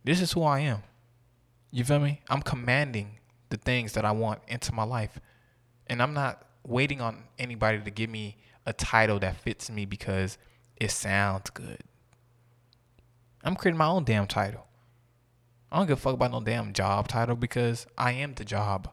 This 0.04 0.20
is 0.20 0.34
who 0.34 0.44
I 0.44 0.60
am. 0.60 0.84
You 1.72 1.86
feel 1.86 2.00
me? 2.00 2.20
I'm 2.30 2.42
commanding 2.42 3.20
the 3.50 3.58
things 3.58 3.94
that 3.94 4.06
I 4.06 4.12
want 4.12 4.42
into 4.48 4.74
my 4.74 4.84
life. 4.84 5.20
And 5.88 6.02
I'm 6.02 6.14
not 6.14 6.44
waiting 6.66 7.02
on 7.02 7.24
anybody 7.40 7.80
to 7.80 7.92
give 7.92 8.10
me 8.10 8.38
a 8.66 8.74
title 8.74 9.20
that 9.20 9.38
fits 9.38 9.70
me 9.70 9.86
because 9.86 10.38
it 10.76 10.92
sounds 10.92 11.50
good. 11.50 11.80
I'm 13.44 13.56
creating 13.56 13.78
my 13.78 13.88
own 13.88 14.04
damn 14.04 14.28
title. 14.28 14.68
I 15.72 15.78
don't 15.78 15.88
give 15.88 15.98
a 15.98 16.02
fuck 16.02 16.14
about 16.14 16.32
no 16.32 16.42
damn 16.42 16.74
job 16.74 17.08
title 17.08 17.36
because 17.36 17.88
I 17.98 18.14
am 18.14 18.34
the 18.34 18.46
job. 18.46 18.90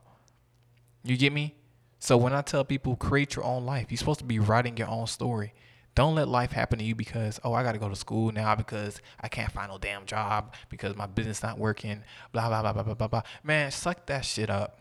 You 1.02 1.16
get 1.16 1.32
me? 1.32 1.54
So 1.98 2.16
when 2.16 2.32
I 2.32 2.42
tell 2.42 2.64
people 2.64 2.96
create 2.96 3.36
your 3.36 3.44
own 3.44 3.64
life, 3.64 3.86
you're 3.90 3.98
supposed 3.98 4.20
to 4.20 4.24
be 4.24 4.38
writing 4.38 4.76
your 4.76 4.88
own 4.88 5.06
story. 5.06 5.54
Don't 5.94 6.16
let 6.16 6.28
life 6.28 6.50
happen 6.50 6.78
to 6.80 6.84
you 6.84 6.94
because 6.94 7.38
oh 7.44 7.52
I 7.52 7.62
got 7.62 7.72
to 7.72 7.78
go 7.78 7.88
to 7.88 7.94
school 7.94 8.32
now 8.32 8.54
because 8.56 9.00
I 9.20 9.28
can't 9.28 9.52
find 9.52 9.70
no 9.70 9.78
damn 9.78 10.06
job 10.06 10.54
because 10.68 10.96
my 10.96 11.06
business 11.06 11.42
not 11.42 11.58
working. 11.58 12.02
Blah 12.32 12.48
blah 12.48 12.62
blah 12.62 12.72
blah 12.72 12.82
blah 12.82 12.94
blah 12.94 13.08
blah. 13.08 13.22
Man, 13.44 13.70
suck 13.70 14.06
that 14.06 14.24
shit 14.24 14.50
up. 14.50 14.80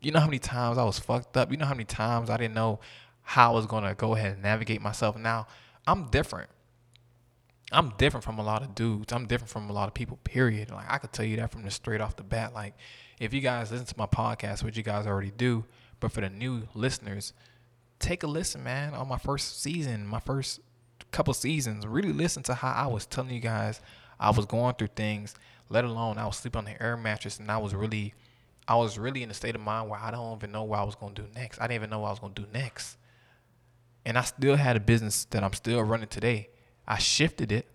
You 0.00 0.12
know 0.12 0.20
how 0.20 0.26
many 0.26 0.38
times 0.38 0.78
I 0.78 0.84
was 0.84 0.98
fucked 0.98 1.36
up. 1.36 1.50
You 1.50 1.56
know 1.56 1.66
how 1.66 1.74
many 1.74 1.84
times 1.84 2.30
I 2.30 2.36
didn't 2.36 2.54
know 2.54 2.80
how 3.22 3.52
I 3.52 3.54
was 3.54 3.66
gonna 3.66 3.94
go 3.94 4.14
ahead 4.14 4.32
and 4.32 4.42
navigate 4.42 4.80
myself. 4.80 5.16
Now 5.16 5.48
I'm 5.86 6.08
different. 6.10 6.50
I'm 7.72 7.94
different 7.96 8.22
from 8.22 8.38
a 8.38 8.42
lot 8.42 8.62
of 8.62 8.74
dudes. 8.74 9.12
I'm 9.12 9.26
different 9.26 9.50
from 9.50 9.70
a 9.70 9.72
lot 9.72 9.88
of 9.88 9.94
people. 9.94 10.18
Period. 10.22 10.70
Like 10.70 10.86
I 10.88 10.98
could 10.98 11.12
tell 11.12 11.24
you 11.24 11.36
that 11.38 11.50
from 11.50 11.62
the 11.62 11.70
straight 11.70 12.00
off 12.00 12.14
the 12.14 12.22
bat. 12.22 12.54
Like 12.54 12.74
if 13.18 13.34
you 13.34 13.40
guys 13.40 13.72
listen 13.72 13.86
to 13.86 13.94
my 13.98 14.06
podcast, 14.06 14.62
which 14.62 14.76
you 14.76 14.84
guys 14.84 15.06
already 15.06 15.32
do, 15.36 15.64
but 15.98 16.12
for 16.12 16.20
the 16.20 16.30
new 16.30 16.68
listeners 16.74 17.32
take 18.02 18.22
a 18.22 18.26
listen, 18.26 18.62
man, 18.62 18.94
on 18.94 19.08
my 19.08 19.18
first 19.18 19.62
season, 19.62 20.06
my 20.06 20.20
first 20.20 20.60
couple 21.10 21.32
seasons. 21.34 21.86
Really 21.86 22.12
listen 22.12 22.42
to 22.44 22.54
how 22.54 22.72
I 22.72 22.86
was 22.86 23.06
telling 23.06 23.32
you 23.32 23.40
guys 23.40 23.80
I 24.18 24.30
was 24.30 24.46
going 24.46 24.74
through 24.74 24.88
things, 24.88 25.34
let 25.68 25.84
alone 25.84 26.18
I 26.18 26.26
was 26.26 26.36
sleeping 26.36 26.58
on 26.58 26.64
the 26.64 26.82
air 26.82 26.96
mattress 26.96 27.38
and 27.38 27.50
I 27.50 27.58
was 27.58 27.74
really 27.74 28.14
I 28.68 28.76
was 28.76 28.96
really 28.98 29.22
in 29.22 29.30
a 29.30 29.34
state 29.34 29.54
of 29.54 29.60
mind 29.60 29.90
where 29.90 29.98
I 29.98 30.10
don't 30.10 30.36
even 30.36 30.52
know 30.52 30.62
what 30.62 30.78
I 30.78 30.84
was 30.84 30.94
gonna 30.94 31.14
do 31.14 31.26
next. 31.34 31.60
I 31.60 31.64
didn't 31.64 31.76
even 31.76 31.90
know 31.90 32.00
what 32.00 32.08
I 32.08 32.10
was 32.10 32.20
gonna 32.20 32.34
do 32.34 32.46
next. 32.52 32.96
And 34.04 34.18
I 34.18 34.22
still 34.22 34.56
had 34.56 34.76
a 34.76 34.80
business 34.80 35.24
that 35.26 35.42
I'm 35.42 35.52
still 35.52 35.82
running 35.82 36.08
today. 36.08 36.50
I 36.86 36.98
shifted 36.98 37.52
it, 37.52 37.68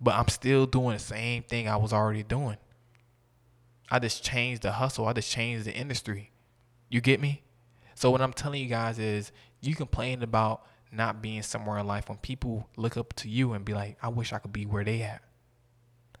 but 0.00 0.14
I'm 0.14 0.28
still 0.28 0.66
doing 0.66 0.94
the 0.94 1.02
same 1.02 1.42
thing 1.42 1.68
I 1.68 1.76
was 1.76 1.92
already 1.92 2.22
doing. 2.22 2.56
I 3.90 3.98
just 3.98 4.24
changed 4.24 4.62
the 4.62 4.72
hustle. 4.72 5.06
I 5.06 5.12
just 5.12 5.30
changed 5.30 5.66
the 5.66 5.74
industry. 5.74 6.30
You 6.88 7.00
get 7.00 7.20
me? 7.20 7.41
So 8.02 8.10
what 8.10 8.20
I'm 8.20 8.32
telling 8.32 8.60
you 8.60 8.66
guys 8.66 8.98
is 8.98 9.30
you 9.60 9.76
complain 9.76 10.24
about 10.24 10.66
not 10.90 11.22
being 11.22 11.40
somewhere 11.40 11.78
in 11.78 11.86
life 11.86 12.08
when 12.08 12.18
people 12.18 12.68
look 12.76 12.96
up 12.96 13.12
to 13.12 13.28
you 13.28 13.52
and 13.52 13.64
be 13.64 13.74
like, 13.74 13.96
I 14.02 14.08
wish 14.08 14.32
I 14.32 14.40
could 14.40 14.52
be 14.52 14.66
where 14.66 14.82
they 14.82 15.02
at. 15.02 15.22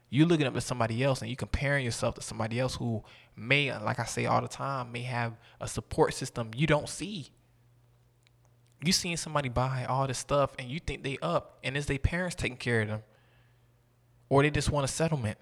You 0.08 0.24
looking 0.24 0.46
up 0.46 0.54
to 0.54 0.60
somebody 0.60 1.02
else 1.02 1.22
and 1.22 1.28
you 1.28 1.34
comparing 1.34 1.84
yourself 1.84 2.14
to 2.14 2.22
somebody 2.22 2.60
else 2.60 2.76
who 2.76 3.02
may, 3.34 3.76
like 3.76 3.98
I 3.98 4.04
say 4.04 4.26
all 4.26 4.40
the 4.40 4.46
time, 4.46 4.92
may 4.92 5.02
have 5.02 5.32
a 5.60 5.66
support 5.66 6.14
system 6.14 6.52
you 6.54 6.68
don't 6.68 6.88
see. 6.88 7.30
You 8.84 8.92
seeing 8.92 9.16
somebody 9.16 9.48
buy 9.48 9.84
all 9.88 10.06
this 10.06 10.18
stuff 10.18 10.52
and 10.60 10.70
you 10.70 10.78
think 10.78 11.02
they 11.02 11.18
up 11.20 11.58
and 11.64 11.76
it's 11.76 11.86
their 11.86 11.98
parents 11.98 12.36
taking 12.36 12.58
care 12.58 12.82
of 12.82 12.88
them. 12.90 13.02
Or 14.28 14.44
they 14.44 14.52
just 14.52 14.70
want 14.70 14.84
a 14.84 14.88
settlement 14.88 15.36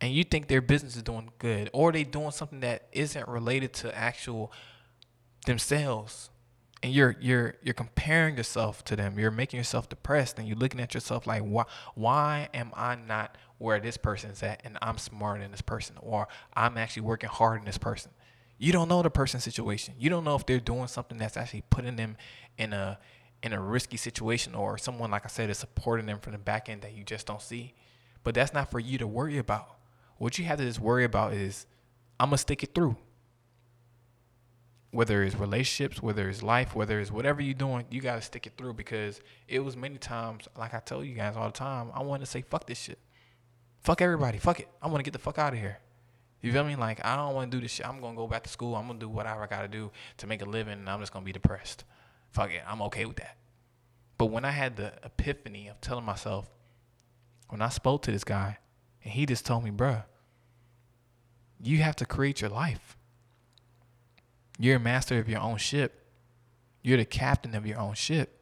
and 0.00 0.12
you 0.12 0.24
think 0.24 0.48
their 0.48 0.62
business 0.62 0.96
is 0.96 1.04
doing 1.04 1.30
good 1.38 1.70
or 1.72 1.92
they 1.92 2.02
doing 2.02 2.32
something 2.32 2.58
that 2.58 2.88
isn't 2.90 3.28
related 3.28 3.72
to 3.74 3.96
actual 3.96 4.50
themselves. 5.46 6.30
And 6.82 6.92
you're 6.94 7.16
you're 7.20 7.56
you're 7.62 7.74
comparing 7.74 8.36
yourself 8.38 8.84
to 8.84 8.96
them. 8.96 9.18
You're 9.18 9.30
making 9.30 9.58
yourself 9.58 9.88
depressed 9.88 10.38
and 10.38 10.48
you're 10.48 10.56
looking 10.56 10.80
at 10.80 10.94
yourself 10.94 11.26
like 11.26 11.42
why 11.42 11.64
why 11.94 12.48
am 12.54 12.72
i 12.74 12.94
not 12.94 13.36
where 13.58 13.78
this 13.78 13.98
person's 13.98 14.42
at 14.42 14.62
and 14.64 14.78
i'm 14.80 14.96
smarter 14.96 15.42
than 15.42 15.50
this 15.50 15.60
person 15.60 15.96
or 16.00 16.26
i'm 16.54 16.78
actually 16.78 17.02
working 17.02 17.28
harder 17.28 17.58
than 17.58 17.66
this 17.66 17.76
person? 17.76 18.12
You 18.56 18.72
don't 18.72 18.88
know 18.88 19.02
the 19.02 19.10
person's 19.10 19.44
situation. 19.44 19.94
You 19.98 20.08
don't 20.08 20.24
know 20.24 20.36
if 20.36 20.46
they're 20.46 20.60
doing 20.60 20.86
something 20.86 21.18
that's 21.18 21.36
actually 21.36 21.64
putting 21.68 21.96
them 21.96 22.16
in 22.56 22.72
a 22.72 22.98
in 23.42 23.52
a 23.52 23.60
risky 23.60 23.96
situation 23.96 24.54
or 24.54 24.76
someone 24.76 25.10
like 25.10 25.24
i 25.24 25.28
said 25.28 25.48
is 25.48 25.56
supporting 25.56 26.04
them 26.04 26.18
from 26.18 26.32
the 26.32 26.38
back 26.38 26.68
end 26.68 26.82
that 26.82 26.94
you 26.94 27.04
just 27.04 27.26
don't 27.26 27.42
see. 27.42 27.74
But 28.22 28.34
that's 28.34 28.54
not 28.54 28.70
for 28.70 28.78
you 28.78 28.96
to 28.98 29.06
worry 29.06 29.38
about. 29.38 29.76
What 30.16 30.38
you 30.38 30.44
have 30.46 30.58
to 30.58 30.64
just 30.64 30.80
worry 30.80 31.04
about 31.04 31.34
is 31.34 31.66
i'm 32.18 32.28
gonna 32.28 32.38
stick 32.38 32.62
it 32.62 32.74
through 32.74 32.96
whether 34.92 35.22
it's 35.22 35.36
relationships, 35.36 36.02
whether 36.02 36.28
it's 36.28 36.42
life, 36.42 36.74
whether 36.74 36.98
it's 36.98 37.12
whatever 37.12 37.40
you're 37.40 37.54
doing, 37.54 37.84
you 37.90 38.00
gotta 38.00 38.22
stick 38.22 38.46
it 38.46 38.54
through 38.56 38.74
because 38.74 39.20
it 39.46 39.60
was 39.60 39.76
many 39.76 39.98
times, 39.98 40.48
like 40.58 40.74
I 40.74 40.80
tell 40.80 41.04
you 41.04 41.14
guys 41.14 41.36
all 41.36 41.46
the 41.46 41.52
time, 41.52 41.90
I 41.94 42.02
wanted 42.02 42.24
to 42.24 42.30
say 42.30 42.42
fuck 42.42 42.66
this 42.66 42.78
shit, 42.78 42.98
fuck 43.80 44.02
everybody, 44.02 44.38
fuck 44.38 44.60
it, 44.60 44.68
I 44.82 44.88
want 44.88 44.98
to 44.98 45.02
get 45.04 45.12
the 45.12 45.18
fuck 45.18 45.38
out 45.38 45.52
of 45.52 45.58
here. 45.58 45.78
You 46.42 46.52
feel 46.52 46.64
me? 46.64 46.74
Like 46.74 47.04
I 47.04 47.16
don't 47.16 47.34
want 47.34 47.50
to 47.50 47.56
do 47.56 47.60
this 47.60 47.72
shit. 47.72 47.86
I'm 47.86 48.00
gonna 48.00 48.16
go 48.16 48.26
back 48.26 48.44
to 48.44 48.48
school. 48.48 48.74
I'm 48.74 48.86
gonna 48.86 48.98
do 48.98 49.08
whatever 49.08 49.42
I 49.42 49.46
gotta 49.46 49.68
do 49.68 49.90
to 50.18 50.26
make 50.26 50.42
a 50.42 50.46
living, 50.46 50.72
and 50.72 50.88
I'm 50.88 51.00
just 51.00 51.12
gonna 51.12 51.24
be 51.24 51.32
depressed. 51.32 51.84
Fuck 52.30 52.50
it, 52.50 52.62
I'm 52.66 52.80
okay 52.82 53.04
with 53.04 53.16
that. 53.16 53.36
But 54.16 54.26
when 54.26 54.44
I 54.44 54.50
had 54.50 54.76
the 54.76 54.94
epiphany 55.04 55.68
of 55.68 55.80
telling 55.80 56.04
myself, 56.04 56.50
when 57.48 57.60
I 57.60 57.68
spoke 57.68 58.02
to 58.02 58.10
this 58.10 58.24
guy, 58.24 58.58
and 59.02 59.12
he 59.12 59.26
just 59.26 59.44
told 59.44 59.64
me, 59.64 59.70
bruh, 59.70 60.04
you 61.62 61.78
have 61.78 61.96
to 61.96 62.06
create 62.06 62.40
your 62.40 62.50
life 62.50 62.96
you're 64.60 64.76
a 64.76 64.80
master 64.80 65.18
of 65.18 65.28
your 65.28 65.40
own 65.40 65.56
ship. 65.56 66.04
You're 66.82 66.98
the 66.98 67.06
captain 67.06 67.54
of 67.54 67.66
your 67.66 67.78
own 67.78 67.94
ship. 67.94 68.38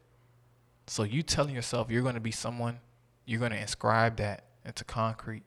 So 0.88 1.04
you 1.04 1.22
telling 1.22 1.54
yourself 1.54 1.90
you're 1.90 2.02
going 2.02 2.16
to 2.16 2.20
be 2.20 2.32
someone, 2.32 2.80
you're 3.25 3.38
going 3.38 3.52
to 3.52 3.60
inscribe 3.60 4.16
that 4.16 4.44
into 4.64 4.84
concrete. 4.84 5.44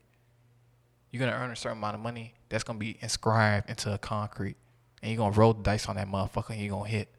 You're 1.09 1.19
going 1.19 1.31
to 1.31 1.37
earn 1.37 1.51
a 1.51 1.55
certain 1.55 1.77
amount 1.77 1.95
of 1.95 2.01
money 2.01 2.35
that's 2.47 2.63
going 2.63 2.79
to 2.79 2.85
be 2.85 2.97
inscribed 3.01 3.69
into 3.69 3.93
a 3.93 3.97
concrete. 3.97 4.55
And 5.01 5.11
you're 5.11 5.17
going 5.17 5.33
to 5.33 5.39
roll 5.39 5.53
the 5.53 5.61
dice 5.61 5.89
on 5.89 5.97
that 5.97 6.07
motherfucker 6.07 6.51
and 6.51 6.61
you're 6.61 6.69
going 6.69 6.89
to 6.89 6.97
hit. 6.97 7.09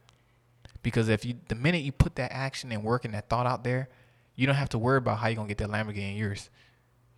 Because 0.82 1.09
if 1.09 1.25
you, 1.25 1.35
the 1.49 1.54
minute 1.54 1.82
you 1.82 1.92
put 1.92 2.16
that 2.16 2.32
action 2.32 2.73
and 2.73 2.82
work 2.82 3.04
and 3.04 3.12
that 3.12 3.28
thought 3.28 3.47
out 3.47 3.64
there, 3.64 3.88
you 4.35 4.47
don't 4.47 4.56
have 4.56 4.71
to 4.71 4.78
worry 4.78 4.99
about 4.99 5.18
how 5.18 5.28
you're 5.28 5.37
going 5.37 5.49
to 5.49 5.54
get 5.54 5.59
that 5.59 5.71
Lamborghini 5.71 6.12
in 6.12 6.16
yours. 6.16 6.49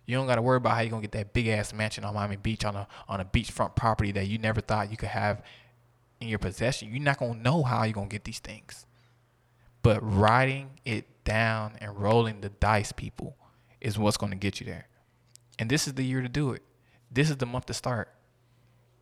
You 0.05 0.15
don't 0.15 0.27
got 0.27 0.35
to 0.35 0.41
worry 0.41 0.57
about 0.57 0.75
how 0.75 0.81
you're 0.81 0.89
going 0.89 1.01
to 1.01 1.07
get 1.07 1.17
that 1.17 1.33
big 1.33 1.47
ass 1.47 1.73
mansion 1.73 2.03
on 2.03 2.13
Miami 2.13 2.35
Beach 2.35 2.65
on 2.65 2.75
a, 2.75 2.87
on 3.07 3.21
a 3.21 3.25
beachfront 3.25 3.75
property 3.75 4.11
that 4.11 4.27
you 4.27 4.37
never 4.37 4.59
thought 4.59 4.91
you 4.91 4.97
could 4.97 5.09
have 5.09 5.41
in 6.25 6.29
your 6.29 6.39
possession, 6.39 6.89
you're 6.89 7.01
not 7.01 7.19
gonna 7.19 7.39
know 7.39 7.63
how 7.63 7.83
you're 7.83 7.93
gonna 7.93 8.07
get 8.07 8.25
these 8.25 8.39
things. 8.39 8.85
But 9.81 9.99
writing 10.01 10.71
it 10.83 11.23
down 11.23 11.77
and 11.79 11.97
rolling 11.97 12.41
the 12.41 12.49
dice, 12.49 12.91
people, 12.91 13.37
is 13.79 13.97
what's 13.97 14.17
gonna 14.17 14.35
get 14.35 14.59
you 14.59 14.65
there. 14.65 14.87
And 15.57 15.69
this 15.69 15.87
is 15.87 15.93
the 15.93 16.03
year 16.03 16.21
to 16.21 16.29
do 16.29 16.51
it. 16.51 16.63
This 17.11 17.29
is 17.29 17.37
the 17.37 17.45
month 17.45 17.67
to 17.67 17.73
start. 17.73 18.09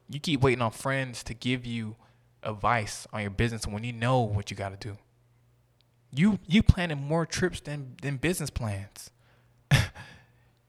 You 0.09 0.19
keep 0.19 0.41
waiting 0.41 0.61
on 0.61 0.71
friends 0.71 1.23
to 1.23 1.33
give 1.33 1.65
you 1.65 1.95
advice 2.43 3.07
on 3.13 3.21
your 3.21 3.31
business 3.31 3.65
when 3.65 3.83
you 3.83 3.93
know 3.93 4.19
what 4.19 4.51
you 4.51 4.57
gotta 4.57 4.77
do. 4.77 4.97
You 6.11 6.39
you 6.45 6.61
planning 6.61 7.01
more 7.01 7.25
trips 7.25 7.59
than 7.61 7.95
than 8.01 8.17
business 8.17 8.49
plans. 8.49 9.09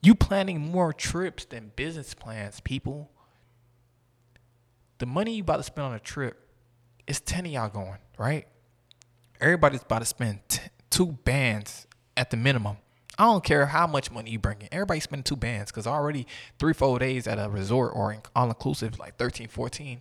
you 0.00 0.14
planning 0.14 0.60
more 0.60 0.92
trips 0.92 1.44
than 1.44 1.72
business 1.76 2.14
plans, 2.14 2.60
people. 2.60 3.10
The 4.98 5.06
money 5.06 5.34
you 5.34 5.42
about 5.42 5.58
to 5.58 5.64
spend 5.64 5.86
on 5.86 5.94
a 5.94 5.98
trip 5.98 6.43
it's 7.06 7.20
10 7.20 7.46
of 7.46 7.52
y'all 7.52 7.68
going, 7.68 7.98
right? 8.18 8.46
Everybody's 9.40 9.82
about 9.82 10.00
to 10.00 10.04
spend 10.04 10.40
t- 10.48 10.60
two 10.90 11.18
bands 11.24 11.86
at 12.16 12.30
the 12.30 12.36
minimum. 12.36 12.76
I 13.18 13.24
don't 13.24 13.44
care 13.44 13.66
how 13.66 13.86
much 13.86 14.10
money 14.10 14.30
you 14.30 14.38
bring 14.38 14.62
in. 14.62 14.68
Everybody's 14.72 15.04
spending 15.04 15.24
two 15.24 15.36
bands 15.36 15.70
because 15.70 15.86
already 15.86 16.26
three, 16.58 16.72
four 16.72 16.98
days 16.98 17.26
at 17.26 17.38
a 17.38 17.48
resort 17.48 17.92
or 17.94 18.16
all 18.34 18.48
inclusive, 18.48 18.98
like 18.98 19.16
13, 19.16 19.48
14. 19.48 20.00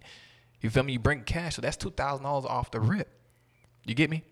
You 0.61 0.69
feel 0.69 0.83
me? 0.83 0.93
You 0.93 0.99
bring 0.99 1.23
cash, 1.23 1.55
so 1.55 1.61
that's 1.61 1.77
$2,000 1.77 2.23
off 2.45 2.71
the 2.71 2.79
rip. 2.79 3.09
You 3.85 3.93
get 3.93 4.09
me? 4.09 4.23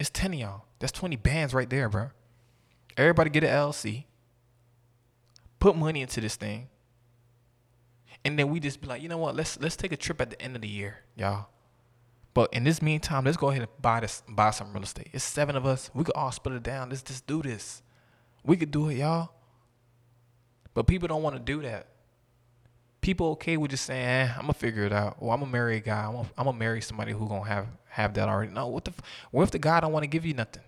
It's 0.00 0.10
10 0.10 0.32
of 0.32 0.40
y'all. 0.40 0.64
That's 0.78 0.92
20 0.92 1.16
bands 1.16 1.54
right 1.54 1.68
there, 1.68 1.88
bro. 1.88 2.10
Everybody 2.96 3.30
get 3.30 3.44
an 3.44 3.50
LLC. 3.50 4.04
Put 5.60 5.76
money 5.76 6.00
into 6.00 6.20
this 6.20 6.36
thing. 6.36 6.68
And 8.24 8.38
then 8.38 8.48
we 8.48 8.60
just 8.60 8.80
be 8.80 8.86
like, 8.86 9.02
you 9.02 9.08
know 9.08 9.18
what? 9.18 9.36
Let's 9.36 9.60
let's 9.60 9.76
take 9.76 9.92
a 9.92 9.96
trip 9.96 10.20
at 10.20 10.30
the 10.30 10.40
end 10.40 10.56
of 10.56 10.62
the 10.62 10.68
year, 10.68 11.00
y'all. 11.14 11.48
But 12.34 12.52
in 12.52 12.64
this 12.64 12.82
meantime, 12.82 13.24
let's 13.24 13.36
go 13.36 13.50
ahead 13.50 13.62
and 13.62 13.70
buy 13.80 14.00
this, 14.00 14.24
buy 14.28 14.50
some 14.50 14.72
real 14.72 14.82
estate. 14.82 15.08
It's 15.12 15.22
seven 15.22 15.54
of 15.54 15.64
us. 15.64 15.88
We 15.94 16.02
could 16.02 16.16
all 16.16 16.32
split 16.32 16.56
it 16.56 16.64
down. 16.64 16.90
Let's 16.90 17.02
just 17.02 17.26
do 17.28 17.40
this. 17.40 17.80
We 18.44 18.56
could 18.56 18.72
do 18.72 18.88
it, 18.88 18.96
y'all. 18.96 19.30
But 20.74 20.88
people 20.88 21.06
don't 21.06 21.22
want 21.22 21.36
to 21.36 21.40
do 21.42 21.62
that. 21.62 21.86
People 23.00 23.28
okay 23.28 23.56
with 23.56 23.70
just 23.70 23.84
saying, 23.84 24.04
eh, 24.04 24.32
"I'm 24.34 24.42
gonna 24.42 24.54
figure 24.54 24.84
it 24.84 24.92
out," 24.92 25.16
or 25.20 25.32
"I'm 25.32 25.40
gonna 25.40 25.52
marry 25.52 25.76
a 25.76 25.80
guy. 25.80 26.06
I'm 26.06 26.12
gonna, 26.12 26.28
I'm 26.36 26.46
gonna 26.46 26.58
marry 26.58 26.80
somebody 26.80 27.12
who 27.12 27.28
gonna 27.28 27.44
have 27.44 27.68
have 27.90 28.14
that 28.14 28.28
already." 28.28 28.50
No, 28.50 28.66
what 28.66 28.84
the? 28.84 28.92
What 29.30 29.42
if 29.44 29.50
the 29.50 29.58
guy 29.58 29.80
don't 29.80 29.92
want 29.92 30.02
to 30.02 30.08
give 30.08 30.26
you 30.26 30.34
nothing? 30.34 30.62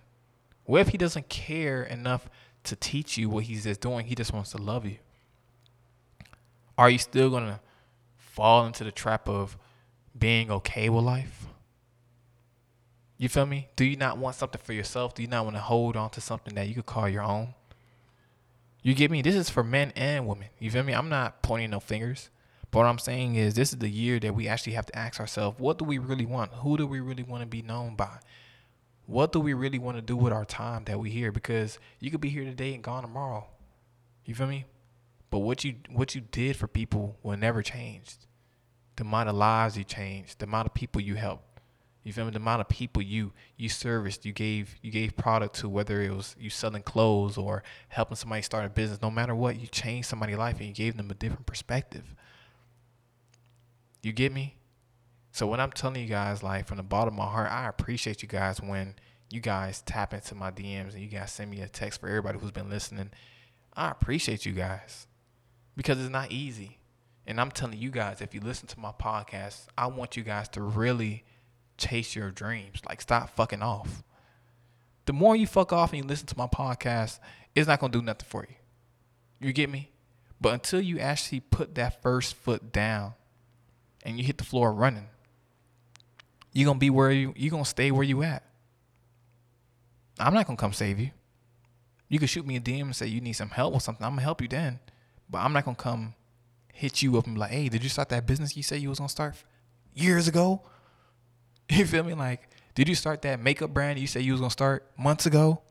What 0.63 0.81
if 0.81 0.89
he 0.89 0.97
doesn't 0.97 1.29
care 1.29 1.83
enough 1.83 2.29
to 2.65 2.75
teach 2.75 3.17
you 3.17 3.29
what 3.29 3.45
he's 3.45 3.63
just 3.63 3.81
doing? 3.81 4.05
He 4.05 4.15
just 4.15 4.31
wants 4.33 4.51
to 4.51 4.57
love 4.57 4.85
you. 4.85 4.97
Are 6.77 6.89
you 6.89 6.99
still 6.99 7.29
gonna 7.29 7.59
fall 8.15 8.65
into 8.65 8.83
the 8.83 8.91
trap 8.91 9.27
of 9.27 9.57
being 10.17 10.51
okay 10.51 10.89
with 10.89 11.03
life? 11.03 11.46
You 13.17 13.29
feel 13.29 13.45
me? 13.45 13.69
Do 13.75 13.83
you 13.83 13.97
not 13.97 14.17
want 14.17 14.35
something 14.35 14.61
for 14.63 14.73
yourself? 14.73 15.15
Do 15.15 15.23
you 15.23 15.27
not 15.27 15.43
want 15.43 15.55
to 15.55 15.61
hold 15.61 15.97
on 15.97 16.11
to 16.11 16.21
something 16.21 16.53
that 16.55 16.67
you 16.67 16.75
could 16.75 16.85
call 16.85 17.09
your 17.09 17.23
own? 17.23 17.55
You 18.83 18.93
get 18.93 19.09
me? 19.09 19.21
This 19.21 19.35
is 19.35 19.49
for 19.49 19.63
men 19.63 19.91
and 19.95 20.27
women. 20.27 20.49
You 20.59 20.69
feel 20.69 20.83
me? 20.83 20.93
I'm 20.93 21.09
not 21.09 21.41
pointing 21.41 21.71
no 21.71 21.79
fingers. 21.79 22.29
But 22.69 22.79
what 22.79 22.85
I'm 22.85 22.99
saying 22.99 23.35
is 23.35 23.55
this 23.55 23.73
is 23.73 23.79
the 23.79 23.89
year 23.89 24.19
that 24.19 24.35
we 24.35 24.47
actually 24.47 24.73
have 24.73 24.85
to 24.87 24.97
ask 24.97 25.19
ourselves, 25.19 25.59
what 25.59 25.77
do 25.77 25.85
we 25.85 25.97
really 25.97 26.25
want? 26.25 26.53
Who 26.53 26.77
do 26.77 26.85
we 26.85 26.99
really 26.99 27.23
want 27.23 27.41
to 27.41 27.47
be 27.47 27.61
known 27.61 27.95
by? 27.95 28.19
What 29.07 29.31
do 29.31 29.39
we 29.39 29.53
really 29.53 29.79
want 29.79 29.97
to 29.97 30.01
do 30.01 30.17
with 30.17 30.33
our 30.33 30.45
time 30.45 30.83
that 30.85 30.99
we 30.99 31.09
here? 31.09 31.31
Because 31.31 31.79
you 31.99 32.11
could 32.11 32.21
be 32.21 32.29
here 32.29 32.43
today 32.43 32.73
and 32.73 32.83
gone 32.83 33.03
tomorrow. 33.03 33.47
You 34.25 34.35
feel 34.35 34.47
me? 34.47 34.65
But 35.29 35.39
what 35.39 35.63
you 35.63 35.75
what 35.89 36.13
you 36.13 36.21
did 36.21 36.55
for 36.55 36.67
people 36.67 37.17
will 37.23 37.37
never 37.37 37.61
change. 37.61 38.15
The 38.97 39.03
amount 39.03 39.29
of 39.29 39.35
lives 39.35 39.77
you 39.77 39.83
changed, 39.83 40.39
the 40.39 40.45
amount 40.45 40.67
of 40.67 40.73
people 40.73 41.01
you 41.01 41.15
helped, 41.15 41.56
You 42.07 42.13
feel 42.13 42.23
me? 42.23 42.31
The 42.31 42.37
amount 42.37 42.61
of 42.61 42.69
people 42.69 43.01
you 43.01 43.33
you 43.57 43.67
serviced, 43.67 44.25
you 44.25 44.31
gave 44.31 44.77
you 44.81 44.91
gave 44.91 45.17
product 45.17 45.57
to, 45.57 45.67
whether 45.67 46.01
it 46.01 46.09
was 46.09 46.37
you 46.39 46.49
selling 46.49 46.81
clothes 46.81 47.37
or 47.37 47.63
helping 47.89 48.15
somebody 48.15 48.43
start 48.43 48.63
a 48.63 48.69
business, 48.69 49.01
no 49.01 49.11
matter 49.11 49.35
what, 49.35 49.59
you 49.59 49.67
changed 49.67 50.07
somebody's 50.07 50.37
life 50.37 50.57
and 50.59 50.67
you 50.67 50.73
gave 50.73 50.95
them 50.95 51.11
a 51.11 51.13
different 51.13 51.45
perspective. 51.45 52.15
You 54.01 54.13
get 54.13 54.31
me? 54.31 54.55
So 55.33 55.47
when 55.47 55.59
I'm 55.59 55.73
telling 55.73 56.01
you 56.01 56.07
guys, 56.07 56.41
like 56.41 56.65
from 56.65 56.77
the 56.77 56.83
bottom 56.83 57.15
of 57.15 57.17
my 57.17 57.29
heart, 57.29 57.51
I 57.51 57.67
appreciate 57.67 58.21
you 58.21 58.29
guys 58.29 58.61
when 58.61 58.95
you 59.29 59.41
guys 59.41 59.81
tap 59.81 60.13
into 60.13 60.33
my 60.33 60.49
DMs 60.49 60.93
and 60.93 61.01
you 61.01 61.09
guys 61.09 61.33
send 61.33 61.51
me 61.51 61.59
a 61.59 61.67
text 61.67 61.99
for 61.99 62.07
everybody 62.07 62.39
who's 62.39 62.51
been 62.51 62.69
listening. 62.69 63.11
I 63.75 63.91
appreciate 63.91 64.45
you 64.45 64.53
guys 64.53 65.07
because 65.75 65.99
it's 65.99 66.09
not 66.09 66.31
easy. 66.31 66.79
And 67.25 67.41
I'm 67.41 67.51
telling 67.51 67.77
you 67.77 67.91
guys, 67.91 68.21
if 68.21 68.33
you 68.33 68.39
listen 68.39 68.69
to 68.69 68.79
my 68.79 68.93
podcast, 68.93 69.65
I 69.77 69.87
want 69.87 70.15
you 70.15 70.23
guys 70.23 70.47
to 70.49 70.61
really 70.61 71.25
chase 71.77 72.15
your 72.15 72.31
dreams. 72.31 72.81
Like, 72.87 73.01
stop 73.01 73.35
fucking 73.35 73.61
off. 73.61 74.03
The 75.05 75.13
more 75.13 75.35
you 75.35 75.47
fuck 75.47 75.71
off 75.71 75.93
and 75.93 76.03
you 76.03 76.07
listen 76.07 76.27
to 76.27 76.37
my 76.37 76.47
podcast, 76.47 77.19
it's 77.55 77.67
not 77.67 77.79
gonna 77.79 77.93
do 77.93 78.01
nothing 78.01 78.27
for 78.27 78.45
you. 78.47 78.55
You 79.39 79.53
get 79.53 79.69
me? 79.69 79.91
But 80.39 80.53
until 80.53 80.81
you 80.81 80.99
actually 80.99 81.39
put 81.39 81.75
that 81.75 82.01
first 82.01 82.35
foot 82.35 82.71
down 82.71 83.13
and 84.03 84.17
you 84.17 84.23
hit 84.23 84.37
the 84.37 84.43
floor 84.43 84.73
running, 84.73 85.07
you're 86.51 86.65
gonna 86.65 86.79
be 86.79 86.89
where 86.89 87.11
you 87.11 87.33
you're 87.35 87.51
gonna 87.51 87.65
stay 87.65 87.91
where 87.91 88.03
you 88.03 88.23
at. 88.23 88.43
I'm 90.19 90.33
not 90.33 90.45
gonna 90.45 90.57
come 90.57 90.73
save 90.73 90.99
you. 90.99 91.11
You 92.09 92.19
can 92.19 92.27
shoot 92.27 92.45
me 92.45 92.55
a 92.55 92.59
DM 92.59 92.81
and 92.81 92.95
say 92.95 93.07
you 93.07 93.21
need 93.21 93.33
some 93.33 93.49
help 93.49 93.73
or 93.73 93.81
something. 93.81 94.05
I'm 94.05 94.13
gonna 94.13 94.21
help 94.23 94.41
you 94.41 94.47
then. 94.47 94.79
But 95.29 95.39
I'm 95.39 95.53
not 95.53 95.65
gonna 95.65 95.75
come 95.75 96.15
hit 96.73 97.01
you 97.01 97.17
up 97.17 97.25
and 97.25 97.35
be 97.35 97.39
like, 97.41 97.51
hey, 97.51 97.69
did 97.69 97.83
you 97.83 97.89
start 97.89 98.09
that 98.09 98.25
business 98.25 98.55
you 98.55 98.63
said 98.63 98.81
you 98.81 98.89
was 98.89 98.99
gonna 98.99 99.09
start 99.09 99.35
years 99.93 100.27
ago? 100.27 100.61
You 101.71 101.85
feel 101.85 102.03
me? 102.03 102.13
Like, 102.13 102.49
did 102.75 102.87
you 102.87 102.95
start 102.95 103.21
that 103.23 103.41
makeup 103.41 103.73
brand 103.73 103.99
you 103.99 104.07
said 104.07 104.21
you 104.21 104.31
was 104.31 104.39
gonna 104.39 104.51
start 104.51 104.89
months 104.97 105.25
ago? 105.25 105.61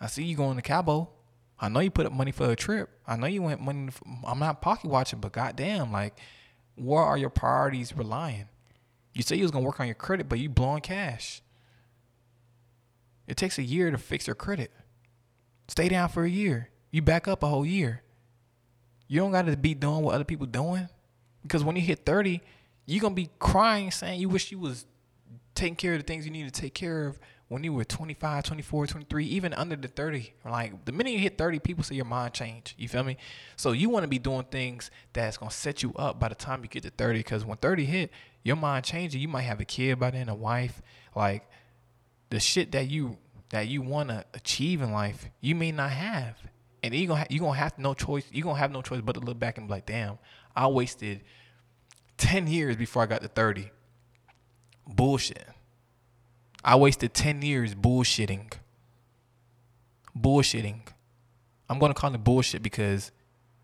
I 0.00 0.06
see 0.06 0.24
you 0.24 0.36
going 0.36 0.56
to 0.56 0.62
Cabo. 0.62 1.10
I 1.58 1.68
know 1.68 1.80
you 1.80 1.90
put 1.90 2.06
up 2.06 2.12
money 2.12 2.32
for 2.32 2.50
a 2.50 2.56
trip. 2.56 2.88
I 3.06 3.16
know 3.16 3.26
you 3.26 3.42
went 3.42 3.60
money. 3.60 3.90
For, 3.90 4.04
I'm 4.26 4.38
not 4.38 4.60
pocket 4.60 4.90
watching, 4.90 5.20
but 5.20 5.32
goddamn, 5.32 5.92
like, 5.92 6.18
where 6.76 7.02
are 7.02 7.16
your 7.16 7.30
priorities 7.30 7.96
relying? 7.96 8.48
You 9.12 9.22
say 9.22 9.36
you 9.36 9.42
was 9.42 9.50
gonna 9.50 9.64
work 9.64 9.80
on 9.80 9.86
your 9.86 9.94
credit, 9.94 10.28
but 10.28 10.38
you 10.38 10.48
blowing 10.48 10.82
cash. 10.82 11.42
It 13.26 13.36
takes 13.36 13.58
a 13.58 13.62
year 13.62 13.90
to 13.90 13.98
fix 13.98 14.26
your 14.26 14.36
credit. 14.36 14.72
Stay 15.68 15.88
down 15.88 16.08
for 16.08 16.24
a 16.24 16.30
year. 16.30 16.70
You 16.90 17.02
back 17.02 17.28
up 17.28 17.42
a 17.42 17.46
whole 17.46 17.64
year. 17.64 18.02
You 19.08 19.20
don't 19.20 19.32
got 19.32 19.46
to 19.46 19.56
be 19.56 19.74
doing 19.74 20.02
what 20.02 20.14
other 20.14 20.24
people 20.24 20.46
doing, 20.46 20.88
because 21.42 21.62
when 21.64 21.76
you 21.76 21.82
hit 21.82 22.04
thirty, 22.04 22.40
you're 22.86 23.00
gonna 23.00 23.14
be 23.14 23.30
crying, 23.38 23.90
saying 23.90 24.20
you 24.20 24.28
wish 24.28 24.50
you 24.50 24.58
was 24.58 24.84
taking 25.54 25.76
care 25.76 25.92
of 25.92 25.98
the 25.98 26.04
things 26.04 26.24
you 26.24 26.30
need 26.30 26.52
to 26.52 26.60
take 26.60 26.74
care 26.74 27.06
of 27.06 27.18
when 27.48 27.62
you 27.62 27.72
were 27.72 27.84
25, 27.84 28.44
24, 28.44 28.86
23, 28.86 29.26
even 29.26 29.52
under 29.52 29.76
the 29.76 29.88
30. 29.88 30.32
Like 30.44 30.84
the 30.86 30.92
minute 30.92 31.10
you 31.10 31.18
hit 31.18 31.36
30, 31.36 31.58
people 31.58 31.84
say 31.84 31.94
your 31.94 32.06
mind 32.06 32.32
change. 32.32 32.74
You 32.78 32.88
feel 32.88 33.04
me? 33.04 33.18
So 33.56 33.72
you 33.72 33.90
want 33.90 34.04
to 34.04 34.08
be 34.08 34.18
doing 34.18 34.44
things 34.44 34.90
that's 35.12 35.36
going 35.36 35.50
to 35.50 35.56
set 35.56 35.82
you 35.82 35.92
up 35.96 36.18
by 36.18 36.28
the 36.28 36.34
time 36.34 36.62
you 36.62 36.68
get 36.68 36.82
to 36.84 36.90
30 36.90 37.18
because 37.18 37.44
when 37.44 37.58
30 37.58 37.84
hit, 37.84 38.10
your 38.42 38.56
mind 38.56 38.84
changes. 38.86 39.20
You 39.20 39.28
might 39.28 39.42
have 39.42 39.60
a 39.60 39.64
kid 39.66 39.98
by 40.00 40.10
then, 40.10 40.28
a 40.30 40.34
wife. 40.34 40.80
Like 41.14 41.46
the 42.30 42.40
shit 42.40 42.72
that 42.72 42.88
you 42.88 43.18
that 43.50 43.68
you 43.68 43.82
want 43.82 44.08
to 44.08 44.24
achieve 44.32 44.80
in 44.80 44.92
life, 44.92 45.28
you 45.42 45.54
may 45.54 45.72
not 45.72 45.90
have. 45.90 46.38
And 46.82 46.94
you're 46.94 47.06
going 47.06 47.26
to 47.26 47.32
you 47.32 47.40
going 47.40 47.52
to 47.52 47.58
have 47.58 47.78
no 47.78 47.92
choice. 47.92 48.24
You're 48.32 48.44
going 48.44 48.56
to 48.56 48.60
have 48.60 48.72
no 48.72 48.80
choice 48.80 49.02
but 49.02 49.12
to 49.12 49.20
look 49.20 49.38
back 49.38 49.58
and 49.58 49.68
be 49.68 49.74
like, 49.74 49.84
"Damn, 49.84 50.18
I 50.56 50.66
wasted 50.68 51.20
10 52.16 52.46
years 52.46 52.76
before 52.76 53.02
I 53.02 53.06
got 53.06 53.20
to 53.20 53.28
30 53.28 53.70
bullshit. 54.86 55.46
I 56.64 56.76
wasted 56.76 57.14
10 57.14 57.42
years 57.42 57.74
bullshitting. 57.74 58.52
Bullshitting. 60.18 60.80
I'm 61.68 61.78
going 61.78 61.92
to 61.92 61.98
call 61.98 62.14
it 62.14 62.22
bullshit 62.22 62.62
because 62.62 63.10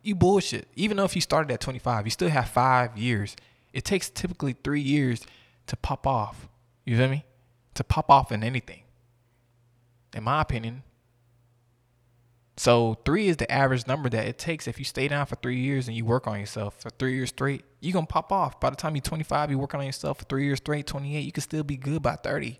you 0.02 0.14
bullshit. 0.14 0.68
Even 0.75 0.96
though 0.96 1.04
if 1.04 1.14
you 1.14 1.20
started 1.20 1.52
at 1.52 1.60
25, 1.60 2.06
you 2.06 2.10
still 2.10 2.28
have 2.28 2.48
five 2.48 2.96
years. 2.96 3.37
It 3.72 3.84
takes 3.84 4.10
typically 4.10 4.56
three 4.64 4.80
years 4.80 5.25
to 5.66 5.76
pop 5.76 6.06
off. 6.06 6.48
You 6.84 6.96
feel 6.96 7.08
me? 7.08 7.25
To 7.75 7.84
pop 7.84 8.11
off 8.11 8.33
in 8.33 8.42
anything. 8.42 8.83
In 10.14 10.24
my 10.24 10.40
opinion. 10.40 10.83
So 12.59 12.99
three 13.05 13.29
is 13.29 13.37
the 13.37 13.51
average 13.51 13.87
number 13.87 14.09
that 14.09 14.27
it 14.27 14.37
takes 14.37 14.66
if 14.66 14.81
you 14.81 14.85
stay 14.85 15.07
down 15.07 15.27
for 15.27 15.37
three 15.37 15.61
years 15.61 15.87
and 15.87 15.97
you 15.97 16.05
work 16.05 16.27
on 16.27 16.40
yourself 16.40 16.75
for 16.81 16.90
three 16.90 17.14
years 17.14 17.29
straight. 17.29 17.64
You're 17.79 18.01
to 18.01 18.07
pop 18.07 18.33
off. 18.33 18.59
By 18.59 18.71
the 18.71 18.77
time 18.77 18.97
you're 18.97 19.03
25, 19.03 19.51
you're 19.51 19.61
working 19.61 19.79
on 19.79 19.87
yourself 19.87 20.18
for 20.18 20.25
three 20.25 20.44
years 20.44 20.59
straight, 20.59 20.85
28, 20.85 21.21
you 21.21 21.31
can 21.31 21.40
still 21.40 21.62
be 21.62 21.77
good 21.77 22.03
by 22.03 22.16
30. 22.16 22.59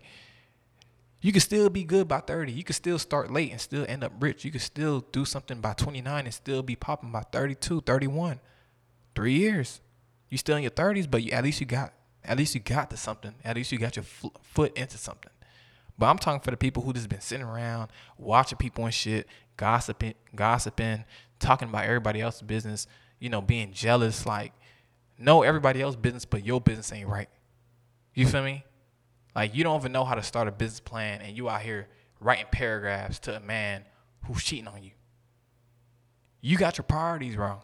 You 1.21 1.33
can 1.33 1.41
still 1.41 1.69
be 1.69 1.83
good 1.83 2.07
by 2.07 2.21
30. 2.21 2.53
You 2.53 2.63
can 2.63 2.75
still 2.75 2.97
start 2.97 3.29
late 3.29 3.51
and 3.51 3.59
still 3.59 3.85
end 3.89 4.05
up 4.05 4.13
rich. 4.21 4.45
You 4.45 4.51
can 4.51 4.61
still 4.61 5.01
do 5.11 5.25
something 5.25 5.59
by 5.59 5.73
29 5.73 6.25
and 6.25 6.33
still 6.33 6.63
be 6.63 6.77
popping 6.77 7.11
by 7.11 7.23
32, 7.33 7.81
31. 7.81 8.39
Three 9.15 9.33
years. 9.33 9.81
You 10.29 10.37
still 10.37 10.55
in 10.55 10.63
your 10.63 10.71
30s, 10.71 11.11
but 11.11 11.23
you, 11.23 11.33
at 11.33 11.43
least 11.43 11.59
you 11.59 11.65
got 11.65 11.93
at 12.23 12.37
least 12.37 12.55
you 12.55 12.61
got 12.61 12.89
to 12.91 12.97
something. 12.97 13.33
At 13.43 13.57
least 13.57 13.71
you 13.73 13.77
got 13.77 13.97
your 13.97 14.03
foot 14.03 14.77
into 14.77 14.97
something. 14.97 15.31
But 15.97 16.05
I'm 16.05 16.17
talking 16.17 16.39
for 16.39 16.51
the 16.51 16.57
people 16.57 16.83
who 16.83 16.93
just 16.93 17.09
been 17.09 17.19
sitting 17.19 17.45
around 17.45 17.89
watching 18.17 18.57
people 18.57 18.85
and 18.85 18.93
shit, 18.93 19.27
gossiping, 19.59 20.13
gossiping, 20.33 21.03
talking 21.37 21.67
about 21.67 21.83
everybody 21.83 22.21
else's 22.21 22.43
business, 22.43 22.87
you 23.19 23.29
know, 23.29 23.41
being 23.41 23.73
jealous. 23.73 24.25
Like, 24.25 24.53
know 25.17 25.43
everybody 25.43 25.81
else's 25.81 25.99
business, 25.99 26.23
but 26.23 26.45
your 26.45 26.61
business 26.61 26.93
ain't 26.93 27.09
right. 27.09 27.27
You 28.13 28.25
feel 28.25 28.41
me? 28.41 28.63
Like 29.35 29.53
you 29.53 29.65
don't 29.65 29.81
even 29.81 29.91
know 29.91 30.05
how 30.05 30.15
to 30.15 30.23
start 30.23 30.47
a 30.47 30.51
business 30.51 30.79
plan, 30.79 31.19
and 31.21 31.35
you 31.35 31.49
out 31.49 31.61
here 31.61 31.89
writing 32.21 32.45
paragraphs 32.51 33.19
to 33.19 33.35
a 33.35 33.41
man 33.41 33.83
who's 34.25 34.43
cheating 34.43 34.67
on 34.67 34.81
you. 34.81 34.91
You 36.39 36.57
got 36.57 36.77
your 36.77 36.85
priorities 36.85 37.35
wrong. 37.35 37.61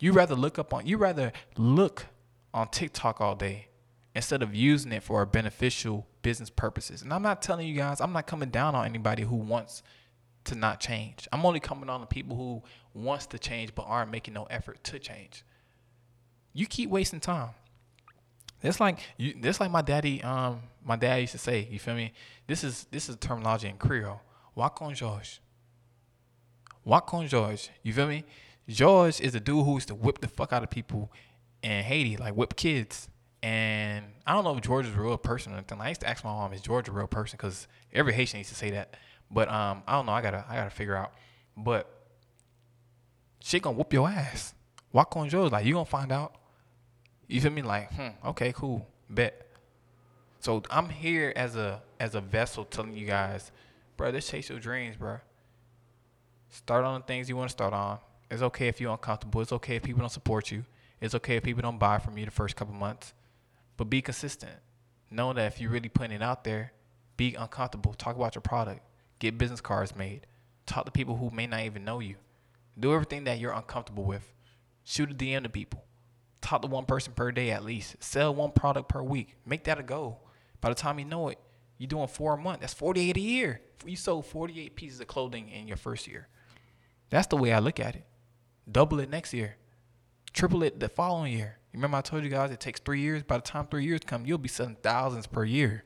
You 0.00 0.12
rather 0.12 0.34
look 0.34 0.58
up 0.58 0.74
on 0.74 0.84
you 0.84 0.96
rather 0.96 1.32
look 1.56 2.06
on 2.52 2.68
TikTok 2.68 3.20
all 3.20 3.36
day 3.36 3.68
instead 4.16 4.42
of 4.42 4.52
using 4.52 4.90
it 4.90 5.04
for 5.04 5.22
a 5.22 5.26
beneficial 5.26 6.08
business 6.22 6.50
purposes. 6.50 7.02
And 7.02 7.12
I'm 7.12 7.22
not 7.22 7.40
telling 7.40 7.68
you 7.68 7.74
guys, 7.74 8.00
I'm 8.00 8.12
not 8.12 8.26
coming 8.26 8.50
down 8.50 8.74
on 8.74 8.84
anybody 8.84 9.22
who 9.22 9.36
wants 9.36 9.84
to 10.44 10.54
not 10.54 10.80
change. 10.80 11.26
I'm 11.32 11.44
only 11.44 11.60
coming 11.60 11.88
on 11.88 12.00
the 12.00 12.06
people 12.06 12.36
who 12.36 12.62
wants 12.92 13.26
to 13.26 13.38
change 13.38 13.74
but 13.74 13.82
aren't 13.82 14.10
making 14.10 14.34
no 14.34 14.44
effort 14.44 14.82
to 14.84 14.98
change. 14.98 15.44
You 16.52 16.66
keep 16.66 16.90
wasting 16.90 17.20
time. 17.20 17.50
It's 18.62 18.80
like 18.80 18.98
you. 19.18 19.34
That's 19.40 19.60
like 19.60 19.70
my 19.70 19.82
daddy. 19.82 20.22
Um, 20.22 20.60
my 20.82 20.96
dad 20.96 21.16
used 21.16 21.32
to 21.32 21.38
say. 21.38 21.68
You 21.70 21.78
feel 21.78 21.94
me? 21.94 22.12
This 22.46 22.64
is 22.64 22.86
this 22.90 23.08
is 23.08 23.16
terminology 23.16 23.68
in 23.68 23.76
Creole. 23.76 24.22
Walk 24.54 24.80
on 24.80 24.94
George. 24.94 25.40
Walk 26.84 27.12
on 27.12 27.28
George. 27.28 27.70
You 27.82 27.92
feel 27.92 28.06
me? 28.06 28.24
George 28.66 29.20
is 29.20 29.32
the 29.32 29.40
dude 29.40 29.64
who 29.64 29.74
used 29.74 29.88
to 29.88 29.94
whip 29.94 30.20
the 30.20 30.28
fuck 30.28 30.52
out 30.52 30.62
of 30.62 30.70
people 30.70 31.12
in 31.62 31.82
Haiti, 31.82 32.16
like 32.16 32.34
whip 32.34 32.56
kids. 32.56 33.08
And 33.42 34.06
I 34.26 34.32
don't 34.32 34.44
know 34.44 34.56
if 34.56 34.62
George 34.62 34.86
is 34.86 34.94
a 34.94 35.00
real 35.00 35.18
person 35.18 35.52
or 35.52 35.56
anything. 35.56 35.78
I 35.78 35.90
used 35.90 36.00
to 36.00 36.08
ask 36.08 36.24
my 36.24 36.30
mom, 36.30 36.54
"Is 36.54 36.62
George 36.62 36.88
a 36.88 36.92
real 36.92 37.06
person?" 37.06 37.36
Because 37.36 37.68
every 37.92 38.14
Haitian 38.14 38.38
used 38.38 38.50
to 38.50 38.56
say 38.56 38.70
that. 38.70 38.96
But 39.30 39.48
um, 39.48 39.82
I 39.86 39.92
don't 39.92 40.06
know. 40.06 40.12
I 40.12 40.22
gotta 40.22 40.44
I 40.48 40.56
gotta 40.56 40.70
figure 40.70 40.96
out. 40.96 41.12
But 41.56 41.88
she 43.40 43.60
gonna 43.60 43.76
whoop 43.76 43.92
your 43.92 44.08
ass. 44.08 44.54
Walk 44.92 45.16
on 45.16 45.28
George. 45.28 45.52
Like 45.52 45.66
you 45.66 45.74
gonna 45.74 45.84
find 45.84 46.12
out. 46.12 46.34
You 47.26 47.40
feel 47.40 47.50
me? 47.50 47.62
Like, 47.62 47.92
hmm, 47.92 48.08
okay, 48.28 48.52
cool, 48.52 48.86
bet. 49.08 49.50
So 50.40 50.62
I'm 50.70 50.88
here 50.88 51.32
as 51.34 51.56
a 51.56 51.82
as 51.98 52.14
a 52.14 52.20
vessel 52.20 52.64
telling 52.64 52.96
you 52.96 53.06
guys, 53.06 53.50
bro, 53.96 54.10
let's 54.10 54.28
chase 54.28 54.50
your 54.50 54.58
dreams, 54.58 54.96
bro. 54.96 55.18
Start 56.50 56.84
on 56.84 57.00
the 57.00 57.06
things 57.06 57.28
you 57.28 57.36
want 57.36 57.48
to 57.48 57.52
start 57.52 57.72
on. 57.72 57.98
It's 58.30 58.42
okay 58.42 58.68
if 58.68 58.80
you're 58.80 58.92
uncomfortable. 58.92 59.40
It's 59.40 59.52
okay 59.52 59.76
if 59.76 59.82
people 59.82 60.00
don't 60.00 60.10
support 60.10 60.50
you. 60.50 60.64
It's 61.00 61.14
okay 61.14 61.36
if 61.36 61.42
people 61.42 61.62
don't 61.62 61.78
buy 61.78 61.98
from 61.98 62.16
you 62.16 62.24
the 62.24 62.30
first 62.30 62.56
couple 62.56 62.74
months. 62.74 63.12
But 63.76 63.90
be 63.90 64.00
consistent. 64.00 64.52
Know 65.10 65.32
that 65.32 65.46
if 65.46 65.60
you're 65.60 65.70
really 65.70 65.88
putting 65.88 66.12
it 66.12 66.22
out 66.22 66.44
there, 66.44 66.72
be 67.16 67.34
uncomfortable. 67.34 67.94
Talk 67.94 68.16
about 68.16 68.34
your 68.34 68.42
product. 68.42 68.80
Get 69.18 69.38
business 69.38 69.60
cards 69.60 69.94
made. 69.94 70.26
Talk 70.66 70.86
to 70.86 70.90
people 70.90 71.16
who 71.16 71.30
may 71.30 71.46
not 71.46 71.60
even 71.60 71.84
know 71.84 72.00
you. 72.00 72.16
Do 72.78 72.92
everything 72.92 73.24
that 73.24 73.38
you're 73.38 73.52
uncomfortable 73.52 74.04
with. 74.04 74.32
Shoot 74.82 75.10
a 75.10 75.14
DM 75.14 75.44
to 75.44 75.48
people 75.48 75.84
talk 76.44 76.62
to 76.62 76.68
one 76.68 76.84
person 76.84 77.12
per 77.14 77.32
day 77.32 77.50
at 77.50 77.64
least. 77.64 77.96
Sell 78.02 78.34
one 78.34 78.52
product 78.52 78.88
per 78.88 79.02
week. 79.02 79.36
Make 79.46 79.64
that 79.64 79.80
a 79.80 79.82
goal. 79.82 80.20
By 80.60 80.68
the 80.68 80.74
time 80.74 80.98
you 80.98 81.04
know 81.04 81.28
it, 81.28 81.38
you're 81.78 81.88
doing 81.88 82.06
four 82.06 82.34
a 82.34 82.38
month. 82.38 82.60
That's 82.60 82.74
48 82.74 83.16
a 83.16 83.20
year. 83.20 83.60
You 83.84 83.96
sold 83.96 84.26
48 84.26 84.76
pieces 84.76 85.00
of 85.00 85.06
clothing 85.06 85.48
in 85.48 85.66
your 85.66 85.76
first 85.76 86.06
year. 86.06 86.28
That's 87.10 87.26
the 87.26 87.36
way 87.36 87.52
I 87.52 87.58
look 87.58 87.80
at 87.80 87.96
it. 87.96 88.04
Double 88.70 89.00
it 89.00 89.10
next 89.10 89.34
year. 89.34 89.56
Triple 90.32 90.62
it 90.62 90.80
the 90.80 90.88
following 90.88 91.32
year. 91.32 91.58
Remember 91.72 91.96
I 91.96 92.00
told 92.02 92.24
you 92.24 92.30
guys 92.30 92.50
it 92.50 92.60
takes 92.60 92.80
three 92.80 93.00
years. 93.00 93.22
By 93.22 93.36
the 93.36 93.42
time 93.42 93.66
three 93.66 93.84
years 93.84 94.00
come, 94.06 94.26
you'll 94.26 94.38
be 94.38 94.48
selling 94.48 94.76
thousands 94.82 95.26
per 95.26 95.44
year. 95.44 95.84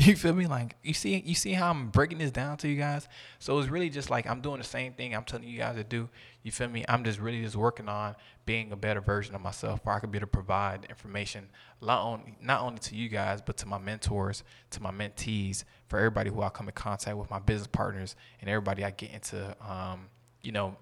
You 0.06 0.16
feel 0.16 0.32
me? 0.32 0.46
Like 0.46 0.76
you 0.82 0.94
see, 0.94 1.22
you 1.26 1.34
see 1.34 1.52
how 1.52 1.70
I'm 1.70 1.90
breaking 1.90 2.18
this 2.18 2.30
down 2.30 2.56
to 2.58 2.68
you 2.68 2.76
guys. 2.76 3.06
So 3.38 3.58
it's 3.58 3.68
really 3.68 3.90
just 3.90 4.08
like 4.08 4.26
I'm 4.26 4.40
doing 4.40 4.56
the 4.56 4.64
same 4.64 4.94
thing 4.94 5.14
I'm 5.14 5.24
telling 5.24 5.46
you 5.46 5.58
guys 5.58 5.76
to 5.76 5.84
do. 5.84 6.08
You 6.42 6.50
feel 6.50 6.68
me? 6.68 6.86
I'm 6.88 7.04
just 7.04 7.18
really 7.18 7.42
just 7.42 7.54
working 7.54 7.86
on 7.86 8.16
being 8.46 8.72
a 8.72 8.76
better 8.76 9.02
version 9.02 9.34
of 9.34 9.42
myself, 9.42 9.80
where 9.84 9.94
I 9.94 9.98
could 9.98 10.10
be 10.10 10.16
able 10.16 10.26
to 10.28 10.30
provide 10.30 10.86
information 10.88 11.50
not 11.82 12.02
only 12.02 12.34
not 12.40 12.62
only 12.62 12.78
to 12.78 12.96
you 12.96 13.10
guys, 13.10 13.42
but 13.42 13.58
to 13.58 13.66
my 13.66 13.76
mentors, 13.76 14.42
to 14.70 14.82
my 14.82 14.90
mentees, 14.90 15.64
for 15.88 15.98
everybody 15.98 16.30
who 16.30 16.40
I 16.40 16.48
come 16.48 16.68
in 16.68 16.74
contact 16.74 17.18
with, 17.18 17.28
my 17.28 17.38
business 17.38 17.68
partners, 17.68 18.16
and 18.40 18.48
everybody 18.48 18.84
I 18.84 18.92
get 18.92 19.10
into, 19.10 19.54
um, 19.60 20.06
you 20.40 20.52
know, 20.52 20.76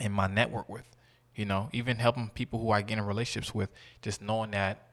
in 0.00 0.12
my 0.12 0.26
network 0.26 0.68
with. 0.68 0.84
You 1.34 1.46
know, 1.46 1.70
even 1.72 1.96
helping 1.96 2.28
people 2.30 2.60
who 2.60 2.72
I 2.72 2.82
get 2.82 2.98
in 2.98 3.04
relationships 3.04 3.54
with, 3.54 3.70
just 4.02 4.20
knowing 4.20 4.50
that 4.50 4.88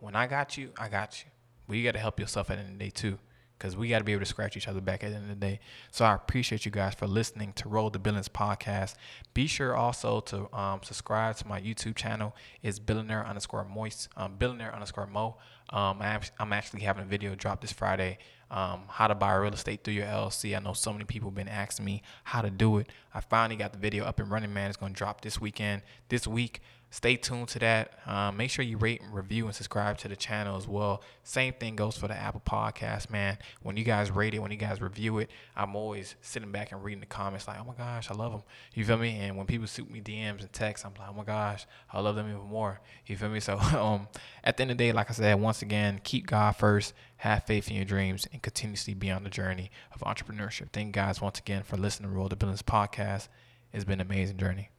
when 0.00 0.14
I 0.16 0.26
got 0.26 0.58
you, 0.58 0.72
I 0.76 0.88
got 0.88 1.24
you. 1.24 1.30
But 1.70 1.76
you 1.76 1.84
got 1.84 1.92
to 1.92 2.00
help 2.00 2.18
yourself 2.18 2.50
at 2.50 2.56
the 2.56 2.64
end 2.64 2.72
of 2.72 2.78
the 2.80 2.84
day 2.86 2.90
too, 2.90 3.16
because 3.56 3.76
we 3.76 3.88
got 3.88 3.98
to 3.98 4.04
be 4.04 4.10
able 4.10 4.22
to 4.22 4.26
scratch 4.26 4.56
each 4.56 4.66
other 4.66 4.80
back 4.80 5.04
at 5.04 5.10
the 5.10 5.14
end 5.14 5.30
of 5.30 5.30
the 5.30 5.46
day. 5.46 5.60
So 5.92 6.04
I 6.04 6.16
appreciate 6.16 6.64
you 6.64 6.72
guys 6.72 6.94
for 6.94 7.06
listening 7.06 7.52
to 7.52 7.68
Road 7.68 7.92
to 7.92 8.00
Billions 8.00 8.28
podcast. 8.28 8.96
Be 9.34 9.46
sure 9.46 9.76
also 9.76 10.18
to 10.18 10.52
um, 10.52 10.80
subscribe 10.82 11.36
to 11.36 11.46
my 11.46 11.60
YouTube 11.60 11.94
channel. 11.94 12.34
It's 12.60 12.80
billionaire 12.80 13.24
underscore 13.24 13.64
moist, 13.64 14.08
um, 14.16 14.34
billionaire 14.36 14.74
underscore 14.74 15.06
mo. 15.06 15.36
Um, 15.68 16.02
I'm 16.40 16.52
actually 16.52 16.80
having 16.80 17.04
a 17.04 17.06
video 17.06 17.36
drop 17.36 17.60
this 17.60 17.70
Friday. 17.70 18.18
Um, 18.50 18.80
how 18.88 19.06
to 19.06 19.14
buy 19.14 19.32
real 19.34 19.52
estate 19.52 19.84
through 19.84 19.94
your 19.94 20.06
LLC. 20.06 20.56
I 20.56 20.58
know 20.58 20.72
so 20.72 20.92
many 20.92 21.04
people 21.04 21.28
have 21.28 21.36
been 21.36 21.46
asking 21.46 21.84
me 21.84 22.02
how 22.24 22.42
to 22.42 22.50
do 22.50 22.78
it. 22.78 22.88
I 23.14 23.20
finally 23.20 23.54
got 23.54 23.72
the 23.72 23.78
video 23.78 24.04
up 24.04 24.18
and 24.18 24.28
running, 24.28 24.52
man. 24.52 24.70
It's 24.70 24.76
going 24.76 24.92
to 24.92 24.98
drop 24.98 25.20
this 25.20 25.40
weekend, 25.40 25.82
this 26.08 26.26
week 26.26 26.60
stay 26.90 27.16
tuned 27.16 27.48
to 27.48 27.58
that. 27.60 27.92
Um, 28.06 28.36
make 28.36 28.50
sure 28.50 28.64
you 28.64 28.76
rate 28.76 29.00
and 29.00 29.14
review 29.14 29.46
and 29.46 29.54
subscribe 29.54 29.96
to 29.98 30.08
the 30.08 30.16
channel 30.16 30.56
as 30.56 30.66
well. 30.66 31.02
Same 31.22 31.54
thing 31.54 31.76
goes 31.76 31.96
for 31.96 32.08
the 32.08 32.14
Apple 32.14 32.42
Podcast, 32.44 33.10
man. 33.10 33.38
When 33.62 33.76
you 33.76 33.84
guys 33.84 34.10
rate 34.10 34.34
it, 34.34 34.40
when 34.40 34.50
you 34.50 34.56
guys 34.56 34.80
review 34.80 35.18
it, 35.18 35.30
I'm 35.56 35.76
always 35.76 36.16
sitting 36.20 36.50
back 36.50 36.72
and 36.72 36.82
reading 36.82 37.00
the 37.00 37.06
comments 37.06 37.46
like, 37.46 37.58
oh 37.60 37.64
my 37.64 37.74
gosh, 37.74 38.10
I 38.10 38.14
love 38.14 38.32
them. 38.32 38.42
You 38.74 38.84
feel 38.84 38.98
me? 38.98 39.18
And 39.20 39.36
when 39.36 39.46
people 39.46 39.66
shoot 39.66 39.90
me 39.90 40.00
DMs 40.00 40.40
and 40.40 40.52
texts, 40.52 40.84
I'm 40.84 40.92
like, 40.98 41.08
oh 41.08 41.14
my 41.14 41.24
gosh, 41.24 41.66
I 41.92 42.00
love 42.00 42.16
them 42.16 42.28
even 42.28 42.42
more. 42.42 42.80
You 43.06 43.16
feel 43.16 43.28
me? 43.28 43.40
So 43.40 43.58
um, 43.58 44.08
at 44.42 44.56
the 44.56 44.62
end 44.62 44.72
of 44.72 44.78
the 44.78 44.84
day, 44.84 44.92
like 44.92 45.10
I 45.10 45.14
said, 45.14 45.40
once 45.40 45.62
again, 45.62 46.00
keep 46.02 46.26
God 46.26 46.56
first, 46.56 46.92
have 47.18 47.44
faith 47.44 47.70
in 47.70 47.76
your 47.76 47.84
dreams, 47.84 48.26
and 48.32 48.42
continuously 48.42 48.94
be 48.94 49.10
on 49.10 49.22
the 49.24 49.30
journey 49.30 49.70
of 49.94 50.00
entrepreneurship. 50.00 50.70
Thank 50.72 50.86
you 50.86 50.92
guys 50.92 51.20
once 51.20 51.38
again 51.38 51.62
for 51.62 51.76
listening 51.76 52.10
to 52.10 52.16
Road 52.16 52.30
to 52.30 52.36
Billions 52.36 52.62
podcast. 52.62 53.28
It's 53.72 53.84
been 53.84 54.00
an 54.00 54.06
amazing 54.06 54.38
journey. 54.38 54.70